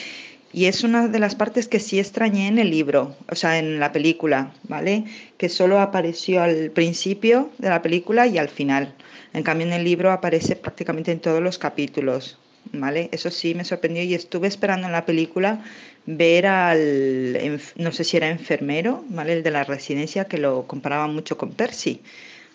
y 0.53 0.65
es 0.65 0.83
una 0.83 1.07
de 1.07 1.19
las 1.19 1.35
partes 1.35 1.67
que 1.67 1.79
sí 1.79 1.99
extrañé 1.99 2.47
en 2.47 2.59
el 2.59 2.69
libro, 2.69 3.15
o 3.29 3.35
sea, 3.35 3.57
en 3.57 3.79
la 3.79 3.91
película, 3.91 4.53
¿vale? 4.63 5.05
Que 5.37 5.49
solo 5.49 5.79
apareció 5.79 6.41
al 6.41 6.71
principio 6.71 7.49
de 7.57 7.69
la 7.69 7.81
película 7.81 8.27
y 8.27 8.37
al 8.37 8.49
final. 8.49 8.93
En 9.33 9.43
cambio, 9.43 9.67
en 9.67 9.73
el 9.73 9.83
libro 9.83 10.11
aparece 10.11 10.55
prácticamente 10.55 11.11
en 11.11 11.19
todos 11.19 11.41
los 11.41 11.57
capítulos, 11.57 12.37
¿vale? 12.73 13.09
Eso 13.11 13.31
sí 13.31 13.55
me 13.55 13.63
sorprendió 13.63 14.03
y 14.03 14.13
estuve 14.13 14.47
esperando 14.47 14.87
en 14.87 14.93
la 14.93 15.05
película 15.05 15.63
ver 16.05 16.47
al, 16.47 17.61
no 17.77 17.91
sé 17.91 18.03
si 18.03 18.17
era 18.17 18.29
enfermero, 18.29 19.05
¿vale? 19.07 19.33
El 19.33 19.43
de 19.43 19.51
la 19.51 19.63
residencia, 19.63 20.25
que 20.25 20.37
lo 20.37 20.67
comparaba 20.67 21.07
mucho 21.07 21.37
con 21.37 21.51
Percy. 21.51 22.01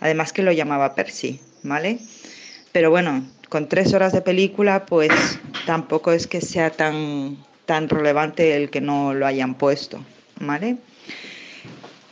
Además 0.00 0.32
que 0.32 0.42
lo 0.42 0.52
llamaba 0.52 0.94
Percy, 0.94 1.40
¿vale? 1.62 1.98
Pero 2.72 2.90
bueno, 2.90 3.26
con 3.48 3.68
tres 3.68 3.94
horas 3.94 4.12
de 4.12 4.20
película, 4.20 4.84
pues 4.84 5.10
tampoco 5.64 6.12
es 6.12 6.26
que 6.26 6.42
sea 6.42 6.70
tan 6.70 7.38
tan 7.66 7.88
relevante 7.88 8.56
el 8.56 8.70
que 8.70 8.80
no 8.80 9.12
lo 9.12 9.26
hayan 9.26 9.54
puesto, 9.54 10.00
¿vale? 10.40 10.76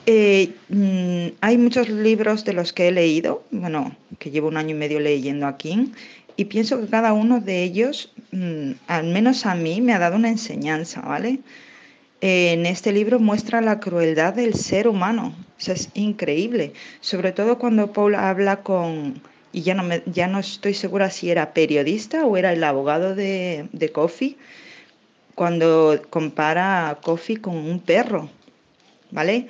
Eh, 0.07 0.53
mm, 0.69 1.37
hay 1.41 1.57
muchos 1.57 1.89
libros 1.89 2.45
de 2.45 2.53
los 2.53 2.73
que 2.73 2.89
he 2.89 2.93
leído, 2.93 3.43
bueno, 3.51 3.97
que 4.19 4.31
llevo 4.31 4.49
un 4.49 4.57
año 4.57 4.71
y 4.71 4.79
medio 4.79 5.01
leyendo 5.01 5.47
aquí, 5.47 5.93
y 6.37 6.45
pienso 6.47 6.81
que 6.81 6.89
cada 6.89 7.13
uno 7.13 7.41
de 7.41 7.63
ellos, 7.63 8.13
mm, 8.33 8.73
al 8.87 9.07
menos 9.07 9.47
a 9.47 9.55
mí, 9.55 9.81
me 9.81 9.95
ha 9.95 9.99
dado 9.99 10.17
una 10.17 10.29
enseñanza, 10.29 11.01
¿vale? 11.01 11.41
en 12.27 12.65
este 12.65 12.91
libro 12.91 13.21
muestra 13.21 13.61
la 13.61 13.81
crueldad 13.81 14.33
del 14.33 14.55
ser 14.55 14.89
humano, 14.89 15.35
es 15.59 15.91
increíble, 15.95 16.73
sobre 17.01 17.33
todo 17.33 17.59
cuando 17.59 17.93
Paul 17.93 18.15
habla 18.15 18.63
con, 18.63 19.21
y 19.53 19.63
ya 19.63 19.75
no, 19.75 19.83
me, 19.83 20.03
ya 20.07 20.27
no 20.27 20.39
estoy 20.39 20.75
segura 20.75 21.11
si 21.11 21.31
era 21.31 21.53
periodista 21.53 22.25
o 22.25 22.37
era 22.37 22.53
el 22.53 22.65
abogado 22.65 23.15
de, 23.15 23.69
de 23.73 23.89
Coffee, 23.91 24.37
cuando 25.35 26.01
compara 26.11 26.89
a 26.89 27.01
Kofi 27.01 27.37
con 27.37 27.57
un 27.57 27.81
perro, 27.81 28.31
¿vale? 29.11 29.49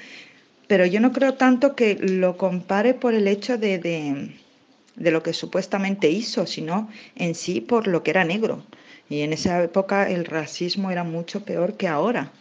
Pero 0.67 0.87
yo 0.87 1.01
no 1.01 1.13
creo 1.13 1.35
tanto 1.35 1.75
que 1.75 1.97
lo 1.97 2.37
compare 2.37 2.95
por 2.95 3.15
el 3.15 3.29
hecho 3.29 3.59
de, 3.59 3.79
de, 3.79 5.11
lo 5.11 5.23
que 5.23 5.33
supuestamente 5.33 6.11
hizo, 6.11 6.47
sino 6.47 6.89
en 7.17 7.35
sí 7.35 7.61
por 7.61 7.87
lo 7.87 8.03
que 8.03 8.11
era 8.11 8.25
negro. 8.25 8.65
Y 9.09 9.21
en 9.21 9.35
esa 9.35 9.63
época 9.63 10.09
el 10.11 10.25
racismo 10.25 10.91
era 10.91 11.05
mucho 11.05 11.45
peor 11.45 11.77
que 11.77 11.89
ahora, 11.89 12.33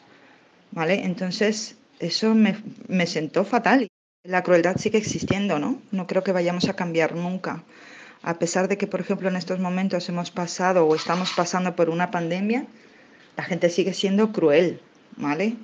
¿vale? 0.72 1.04
Entonces 1.04 1.76
eso 2.00 2.34
me, 2.34 2.56
me 2.88 3.08
sentó 3.08 3.44
fatal. 3.44 3.88
La 4.24 4.44
crueldad 4.44 4.78
sigue 4.78 4.98
existiendo, 4.98 5.60
¿no? 5.60 5.82
No 5.92 6.08
creo 6.08 6.24
que 6.24 6.32
vayamos 6.32 6.70
a 6.70 6.76
cambiar 6.76 7.16
nunca. 7.16 7.64
A 8.22 8.40
pesar 8.40 8.70
de 8.70 8.78
que, 8.78 8.88
por 8.88 9.02
ejemplo, 9.02 9.28
en 9.28 9.36
estos 9.36 9.60
momentos 9.60 10.08
hemos 10.08 10.32
pasado 10.32 10.88
o 10.88 10.96
estamos 10.96 11.34
pasando 11.36 11.76
por 11.76 11.90
una 11.90 12.10
pandemia, 12.10 12.66
la 13.38 13.44
gente 13.44 13.70
sigue 13.70 13.94
siendo 13.94 14.32
cruel, 14.32 14.80
¿vale? 15.18 15.56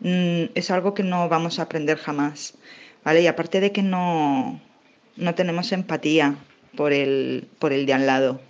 Mm, 0.00 0.50
es 0.54 0.70
algo 0.70 0.94
que 0.94 1.02
no 1.02 1.28
vamos 1.28 1.58
a 1.58 1.62
aprender 1.62 1.98
jamás, 1.98 2.54
¿vale? 3.04 3.22
Y 3.22 3.26
aparte 3.26 3.60
de 3.60 3.72
que 3.72 3.82
no, 3.82 4.60
no 5.16 5.34
tenemos 5.34 5.72
empatía 5.72 6.36
por 6.76 6.92
el, 6.92 7.48
por 7.58 7.72
el 7.72 7.86
de 7.86 7.92
al 7.94 8.06
lado. 8.06 8.40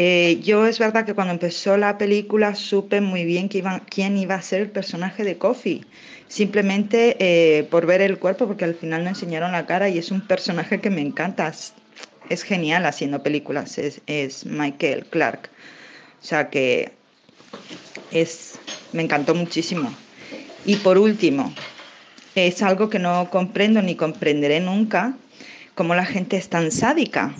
Eh, 0.00 0.38
yo 0.44 0.64
es 0.66 0.78
verdad 0.78 1.04
que 1.04 1.14
cuando 1.14 1.32
empezó 1.32 1.76
la 1.76 1.98
película 1.98 2.54
supe 2.54 3.00
muy 3.00 3.24
bien 3.24 3.48
quién 3.48 4.16
iba 4.16 4.36
a 4.36 4.42
ser 4.42 4.60
el 4.62 4.70
personaje 4.70 5.24
de 5.24 5.38
Coffee, 5.38 5.84
simplemente 6.28 7.16
eh, 7.18 7.64
por 7.64 7.84
ver 7.84 8.00
el 8.00 8.18
cuerpo, 8.18 8.46
porque 8.46 8.64
al 8.64 8.76
final 8.76 9.02
no 9.02 9.10
enseñaron 9.10 9.50
la 9.50 9.66
cara 9.66 9.88
y 9.88 9.98
es 9.98 10.12
un 10.12 10.20
personaje 10.20 10.80
que 10.80 10.90
me 10.90 11.00
encanta, 11.00 11.52
es, 12.28 12.42
genial 12.44 12.86
haciendo 12.86 13.24
películas, 13.24 13.76
es, 13.78 14.00
es 14.06 14.46
Michael 14.46 15.04
Clark. 15.06 15.50
O 16.20 16.24
sea 16.24 16.48
que 16.48 16.92
es, 18.10 18.58
me 18.92 19.02
encantó 19.02 19.34
muchísimo. 19.34 19.92
Y 20.64 20.76
por 20.76 20.98
último, 20.98 21.52
es 22.34 22.62
algo 22.62 22.88
que 22.88 22.98
no 22.98 23.30
comprendo 23.30 23.82
ni 23.82 23.94
comprenderé 23.94 24.60
nunca, 24.60 25.16
cómo 25.74 25.94
la 25.94 26.04
gente 26.04 26.36
es 26.36 26.48
tan 26.48 26.72
sádica 26.72 27.34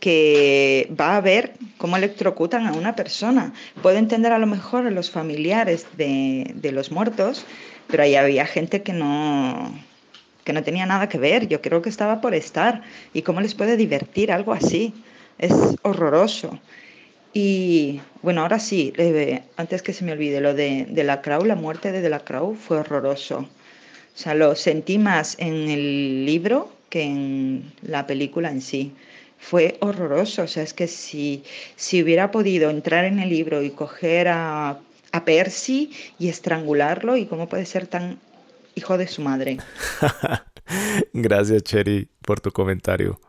que 0.00 0.92
va 0.98 1.16
a 1.16 1.20
ver 1.20 1.54
cómo 1.78 1.96
electrocutan 1.96 2.66
a 2.66 2.72
una 2.72 2.94
persona. 2.94 3.52
Puedo 3.82 3.98
entender 3.98 4.32
a 4.32 4.38
lo 4.38 4.46
mejor 4.46 4.86
a 4.86 4.90
los 4.90 5.10
familiares 5.10 5.86
de, 5.96 6.52
de 6.54 6.72
los 6.72 6.90
muertos, 6.90 7.44
pero 7.86 8.02
ahí 8.02 8.14
había 8.14 8.46
gente 8.46 8.82
que 8.82 8.92
no, 8.92 9.72
que 10.44 10.52
no 10.52 10.62
tenía 10.62 10.86
nada 10.86 11.08
que 11.08 11.18
ver. 11.18 11.48
Yo 11.48 11.60
creo 11.60 11.82
que 11.82 11.88
estaba 11.88 12.20
por 12.20 12.34
estar. 12.34 12.82
¿Y 13.12 13.22
cómo 13.22 13.40
les 13.40 13.54
puede 13.54 13.76
divertir 13.76 14.30
algo 14.30 14.52
así? 14.52 14.94
Es 15.38 15.52
horroroso. 15.82 16.58
Y 17.38 18.00
bueno, 18.22 18.40
ahora 18.40 18.58
sí, 18.58 18.94
antes 19.58 19.82
que 19.82 19.92
se 19.92 20.06
me 20.06 20.12
olvide, 20.12 20.40
lo 20.40 20.54
de, 20.54 20.86
de 20.88 21.04
la 21.04 21.20
Crow, 21.20 21.44
la 21.44 21.54
muerte 21.54 21.92
de, 21.92 22.00
de 22.00 22.08
la 22.08 22.20
Crow 22.20 22.54
fue 22.54 22.78
horroroso. 22.78 23.40
O 23.40 23.48
sea, 24.14 24.32
lo 24.32 24.56
sentí 24.56 24.96
más 24.96 25.36
en 25.38 25.68
el 25.68 26.24
libro 26.24 26.72
que 26.88 27.02
en 27.02 27.74
la 27.82 28.06
película 28.06 28.50
en 28.50 28.62
sí. 28.62 28.94
Fue 29.38 29.76
horroroso. 29.80 30.44
O 30.44 30.46
sea, 30.46 30.62
es 30.62 30.72
que 30.72 30.88
si, 30.88 31.44
si 31.76 32.02
hubiera 32.02 32.30
podido 32.30 32.70
entrar 32.70 33.04
en 33.04 33.18
el 33.18 33.28
libro 33.28 33.62
y 33.62 33.68
coger 33.68 34.28
a, 34.28 34.78
a 35.12 35.24
Percy 35.26 35.92
y 36.18 36.30
estrangularlo, 36.30 37.18
¿y 37.18 37.26
cómo 37.26 37.50
puede 37.50 37.66
ser 37.66 37.86
tan 37.86 38.18
hijo 38.76 38.96
de 38.96 39.08
su 39.08 39.20
madre? 39.20 39.58
Gracias, 41.12 41.64
Cherry, 41.64 42.08
por 42.22 42.40
tu 42.40 42.50
comentario. 42.50 43.20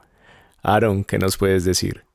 Aaron, 0.64 1.04
¿qué 1.04 1.20
nos 1.20 1.36
puedes 1.36 1.66
decir? 1.66 2.08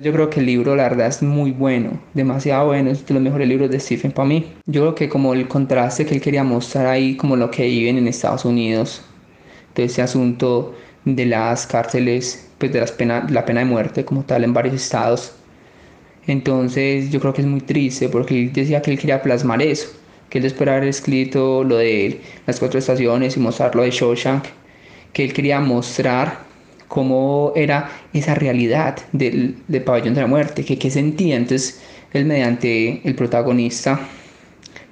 Yo 0.00 0.12
creo 0.12 0.30
que 0.30 0.38
el 0.38 0.46
libro, 0.46 0.76
la 0.76 0.84
verdad, 0.84 1.08
es 1.08 1.22
muy 1.22 1.50
bueno, 1.50 2.00
demasiado 2.14 2.66
bueno, 2.66 2.88
es 2.90 3.04
de 3.04 3.14
los 3.14 3.22
mejores 3.22 3.48
libros 3.48 3.68
de 3.68 3.80
Stephen 3.80 4.12
para 4.12 4.28
mí. 4.28 4.54
Yo 4.66 4.82
creo 4.82 4.94
que 4.94 5.08
como 5.08 5.34
el 5.34 5.48
contraste 5.48 6.06
que 6.06 6.14
él 6.14 6.20
quería 6.20 6.44
mostrar 6.44 6.86
ahí, 6.86 7.16
como 7.16 7.34
lo 7.34 7.50
que 7.50 7.66
viven 7.66 7.98
en 7.98 8.06
Estados 8.06 8.44
Unidos, 8.44 9.02
de 9.74 9.84
ese 9.84 10.00
asunto 10.00 10.72
de 11.04 11.26
las 11.26 11.66
cárceles, 11.66 12.48
pues 12.58 12.72
de 12.72 12.78
las 12.78 12.92
pena, 12.92 13.26
la 13.28 13.44
pena 13.44 13.58
de 13.60 13.66
muerte 13.66 14.04
como 14.04 14.22
tal 14.22 14.44
en 14.44 14.54
varios 14.54 14.76
estados. 14.76 15.34
Entonces 16.28 17.10
yo 17.10 17.18
creo 17.18 17.34
que 17.34 17.42
es 17.42 17.48
muy 17.48 17.60
triste 17.60 18.08
porque 18.08 18.38
él 18.40 18.52
decía 18.52 18.80
que 18.82 18.92
él 18.92 18.98
quería 19.00 19.20
plasmar 19.20 19.62
eso, 19.62 19.88
que 20.30 20.38
él 20.38 20.48
de 20.56 20.70
haber 20.70 20.84
escrito 20.84 21.64
lo 21.64 21.76
de 21.76 22.20
las 22.46 22.60
cuatro 22.60 22.78
estaciones 22.78 23.36
y 23.36 23.40
mostrar 23.40 23.74
lo 23.74 23.82
de 23.82 23.90
Shawshank, 23.90 24.44
que 25.12 25.24
él 25.24 25.32
quería 25.32 25.58
mostrar 25.58 26.47
cómo 26.88 27.52
era 27.54 27.90
esa 28.12 28.34
realidad 28.34 28.98
del, 29.12 29.56
pabellón 29.84 30.14
de 30.14 30.22
la 30.22 30.26
muerte, 30.26 30.64
que 30.64 30.78
qué 30.78 30.90
sentía. 30.90 31.36
Entonces, 31.36 31.80
él 32.12 32.24
mediante 32.24 33.00
el 33.04 33.14
protagonista 33.14 34.00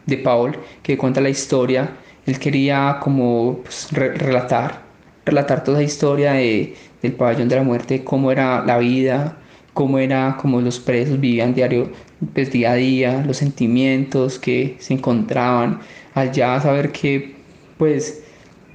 de 0.04 0.18
Paul, 0.18 0.56
que 0.82 0.96
cuenta 0.96 1.20
la 1.20 1.30
historia, 1.30 1.96
él 2.26 2.38
quería 2.38 2.98
como 3.00 3.60
pues, 3.64 3.88
relatar, 3.92 4.82
relatar 5.24 5.64
toda 5.64 5.78
la 5.78 5.84
historia 5.84 6.32
del 6.34 7.12
pabellón 7.16 7.48
de 7.48 7.56
la 7.56 7.62
muerte, 7.62 8.04
cómo 8.04 8.30
era 8.30 8.64
la 8.64 8.78
vida, 8.78 9.38
cómo 9.72 9.98
era 9.98 10.36
como 10.40 10.60
los 10.60 10.78
presos 10.78 11.20
vivían 11.20 11.54
diario, 11.54 11.90
pues 12.34 12.50
día 12.50 12.72
a 12.72 12.74
día, 12.74 13.24
los 13.26 13.36
sentimientos 13.38 14.38
que 14.38 14.76
se 14.78 14.94
encontraban 14.94 15.80
allá, 16.14 16.60
saber 16.60 16.92
que 16.92 17.34
pues 17.78 18.22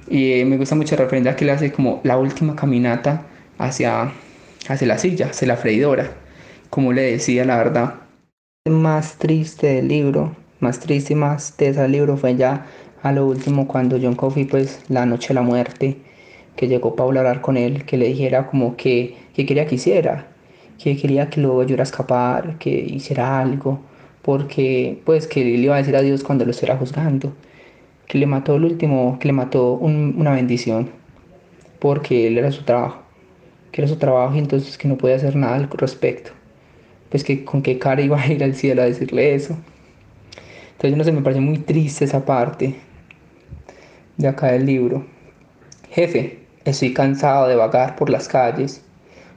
y 0.08 0.32
eh, 0.32 0.44
me 0.44 0.56
gusta 0.56 0.74
mucho 0.74 0.96
la 0.96 1.02
referencia 1.02 1.36
que 1.36 1.44
le 1.44 1.52
hace 1.52 1.72
como 1.72 2.00
la 2.04 2.18
última 2.18 2.56
caminata 2.56 3.26
hacia, 3.58 4.12
hacia 4.68 4.86
la 4.86 4.98
silla, 4.98 5.28
hacia 5.30 5.48
la 5.48 5.56
freidora, 5.56 6.10
como 6.70 6.92
le 6.92 7.02
decía 7.02 7.44
la 7.44 7.56
verdad. 7.56 7.94
Más 8.68 9.16
triste 9.18 9.66
del 9.68 9.88
libro, 9.88 10.36
más 10.60 10.80
triste 10.80 11.14
y 11.14 11.16
más 11.16 11.56
tesa 11.56 11.82
del 11.82 11.92
libro 11.92 12.16
fue 12.16 12.36
ya 12.36 12.66
a 13.02 13.12
lo 13.12 13.26
último 13.26 13.66
cuando 13.66 13.98
John 14.00 14.14
Coffey, 14.14 14.44
pues 14.44 14.80
la 14.88 15.06
noche 15.06 15.28
de 15.28 15.34
la 15.34 15.42
muerte, 15.42 15.98
que 16.56 16.68
llegó 16.68 16.94
Paul 16.94 17.16
a 17.16 17.20
hablar 17.20 17.40
con 17.40 17.56
él, 17.56 17.84
que 17.84 17.96
le 17.96 18.08
dijera 18.08 18.46
como 18.46 18.76
que, 18.76 19.16
que 19.34 19.46
quería 19.46 19.66
que 19.66 19.76
hiciera, 19.76 20.28
que 20.78 20.96
quería 20.96 21.30
que 21.30 21.40
lo 21.40 21.60
ayudara 21.60 21.82
a 21.82 21.84
escapar, 21.84 22.58
que 22.58 22.70
hiciera 22.70 23.40
algo, 23.40 23.80
porque 24.22 25.00
pues 25.04 25.26
que 25.26 25.44
le 25.44 25.50
iba 25.50 25.74
a 25.74 25.78
decir 25.78 25.96
adiós 25.96 26.22
cuando 26.22 26.44
lo 26.44 26.52
estuviera 26.52 26.78
juzgando 26.78 27.32
que 28.06 28.18
le 28.18 28.26
mató 28.26 28.56
el 28.56 28.64
último, 28.64 29.18
que 29.20 29.28
le 29.28 29.32
mató 29.32 29.72
una 29.72 30.32
bendición, 30.32 30.90
porque 31.78 32.26
él 32.26 32.38
era 32.38 32.52
su 32.52 32.64
trabajo, 32.64 33.02
que 33.70 33.80
era 33.80 33.88
su 33.88 33.96
trabajo 33.96 34.34
y 34.34 34.38
entonces 34.38 34.78
que 34.78 34.88
no 34.88 34.96
podía 34.96 35.16
hacer 35.16 35.36
nada 35.36 35.56
al 35.56 35.70
respecto. 35.70 36.32
Pues 37.10 37.24
que 37.24 37.44
con 37.44 37.62
qué 37.62 37.78
cara 37.78 38.02
iba 38.02 38.20
a 38.20 38.26
ir 38.26 38.42
al 38.42 38.54
cielo 38.54 38.82
a 38.82 38.86
decirle 38.86 39.34
eso. 39.34 39.56
Entonces 40.72 40.96
no 40.96 41.04
sé, 41.04 41.12
me 41.12 41.22
parece 41.22 41.40
muy 41.40 41.58
triste 41.58 42.04
esa 42.04 42.24
parte 42.24 42.76
de 44.16 44.28
acá 44.28 44.52
del 44.52 44.66
libro. 44.66 45.04
Jefe, 45.90 46.40
estoy 46.64 46.92
cansado 46.94 47.48
de 47.48 47.56
vagar 47.56 47.96
por 47.96 48.10
las 48.10 48.28
calles, 48.28 48.84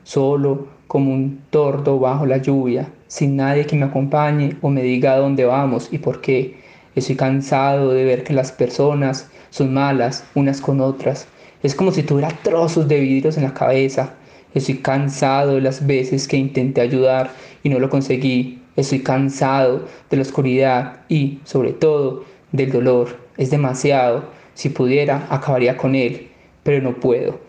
solo 0.03 0.67
como 0.87 1.13
un 1.13 1.41
tordo 1.49 1.99
bajo 1.99 2.25
la 2.25 2.37
lluvia, 2.37 2.89
sin 3.07 3.35
nadie 3.35 3.65
que 3.65 3.75
me 3.75 3.85
acompañe 3.85 4.57
o 4.61 4.69
me 4.69 4.83
diga 4.83 5.17
dónde 5.17 5.45
vamos 5.45 5.89
y 5.91 5.97
por 5.97 6.21
qué. 6.21 6.64
Estoy 6.95 7.17
cansado 7.17 7.91
de 7.91 8.05
ver 8.05 8.23
que 8.23 8.33
las 8.33 8.53
personas 8.53 9.29
son 9.49 9.73
malas 9.73 10.23
unas 10.33 10.61
con 10.61 10.79
otras. 10.79 11.27
Es 11.61 11.75
como 11.75 11.91
si 11.91 12.03
tuviera 12.03 12.29
trozos 12.41 12.87
de 12.87 12.99
vidrios 13.01 13.35
en 13.37 13.43
la 13.43 13.53
cabeza. 13.53 14.13
Estoy 14.53 14.77
cansado 14.77 15.55
de 15.55 15.61
las 15.61 15.85
veces 15.85 16.27
que 16.27 16.37
intenté 16.37 16.79
ayudar 16.79 17.31
y 17.63 17.69
no 17.69 17.79
lo 17.79 17.89
conseguí. 17.89 18.61
Estoy 18.77 18.99
cansado 18.99 19.85
de 20.09 20.17
la 20.17 20.23
oscuridad 20.23 21.01
y, 21.09 21.39
sobre 21.43 21.73
todo, 21.73 22.23
del 22.53 22.71
dolor. 22.71 23.17
Es 23.37 23.51
demasiado. 23.51 24.33
Si 24.53 24.69
pudiera, 24.69 25.27
acabaría 25.29 25.75
con 25.75 25.95
él, 25.95 26.29
pero 26.63 26.81
no 26.81 26.95
puedo. 26.95 27.41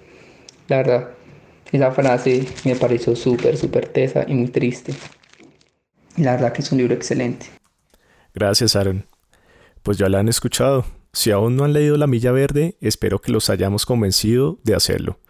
La 0.66 0.78
verdad, 0.78 1.10
esa 1.70 1.92
frase 1.92 2.44
me 2.64 2.74
pareció 2.74 3.14
súper, 3.14 3.56
súper 3.56 3.86
tesa 3.86 4.24
y 4.26 4.34
muy 4.34 4.48
triste. 4.48 4.92
La 6.16 6.32
verdad 6.32 6.52
que 6.52 6.62
es 6.62 6.72
un 6.72 6.78
libro 6.78 6.94
excelente. 6.94 7.46
Gracias, 8.34 8.74
Aaron 8.74 9.04
pues 9.86 9.98
ya 9.98 10.08
la 10.08 10.18
han 10.18 10.28
escuchado. 10.28 10.84
Si 11.12 11.30
aún 11.30 11.54
no 11.54 11.62
han 11.62 11.72
leído 11.72 11.96
La 11.96 12.08
Milla 12.08 12.32
Verde, 12.32 12.76
espero 12.80 13.20
que 13.20 13.30
los 13.30 13.50
hayamos 13.50 13.86
convencido 13.86 14.58
de 14.64 14.74
hacerlo. 14.74 15.20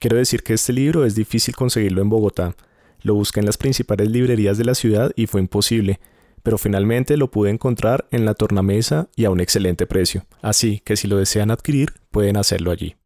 Quiero 0.00 0.16
decir 0.16 0.42
que 0.42 0.54
este 0.54 0.72
libro 0.72 1.04
es 1.04 1.14
difícil 1.14 1.54
conseguirlo 1.54 2.02
en 2.02 2.08
Bogotá. 2.08 2.56
Lo 3.02 3.14
busqué 3.14 3.38
en 3.38 3.46
las 3.46 3.56
principales 3.56 4.10
librerías 4.10 4.58
de 4.58 4.64
la 4.64 4.74
ciudad 4.74 5.12
y 5.14 5.28
fue 5.28 5.40
imposible, 5.40 6.00
pero 6.42 6.58
finalmente 6.58 7.16
lo 7.16 7.30
pude 7.30 7.50
encontrar 7.50 8.08
en 8.10 8.24
la 8.24 8.34
tornamesa 8.34 9.10
y 9.14 9.26
a 9.26 9.30
un 9.30 9.38
excelente 9.38 9.86
precio. 9.86 10.26
Así 10.42 10.82
que 10.84 10.96
si 10.96 11.06
lo 11.06 11.16
desean 11.18 11.52
adquirir, 11.52 11.92
pueden 12.10 12.36
hacerlo 12.36 12.72
allí. 12.72 12.96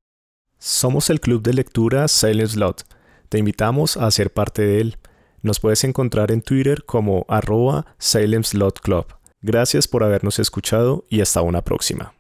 Somos 0.59 1.11
el 1.11 1.20
club 1.20 1.42
de 1.42 1.53
lectura 1.53 2.09
Silent 2.09 2.48
Slot. 2.48 2.87
Te 3.29 3.37
invitamos 3.37 3.98
a 3.98 4.11
ser 4.11 4.33
parte 4.33 4.62
de 4.62 4.81
él. 4.81 4.96
Nos 5.42 5.61
puedes 5.61 5.85
encontrar 5.85 6.33
en 6.33 6.40
Twitter 6.40 6.85
como 6.87 7.27
arroba 7.29 7.94
Salem 7.98 8.42
Slot 8.42 8.81
Club. 8.81 9.17
Gracias 9.40 9.87
por 9.87 10.03
habernos 10.03 10.38
escuchado 10.38 11.05
y 11.09 11.20
hasta 11.20 11.42
una 11.42 11.62
próxima. 11.62 12.17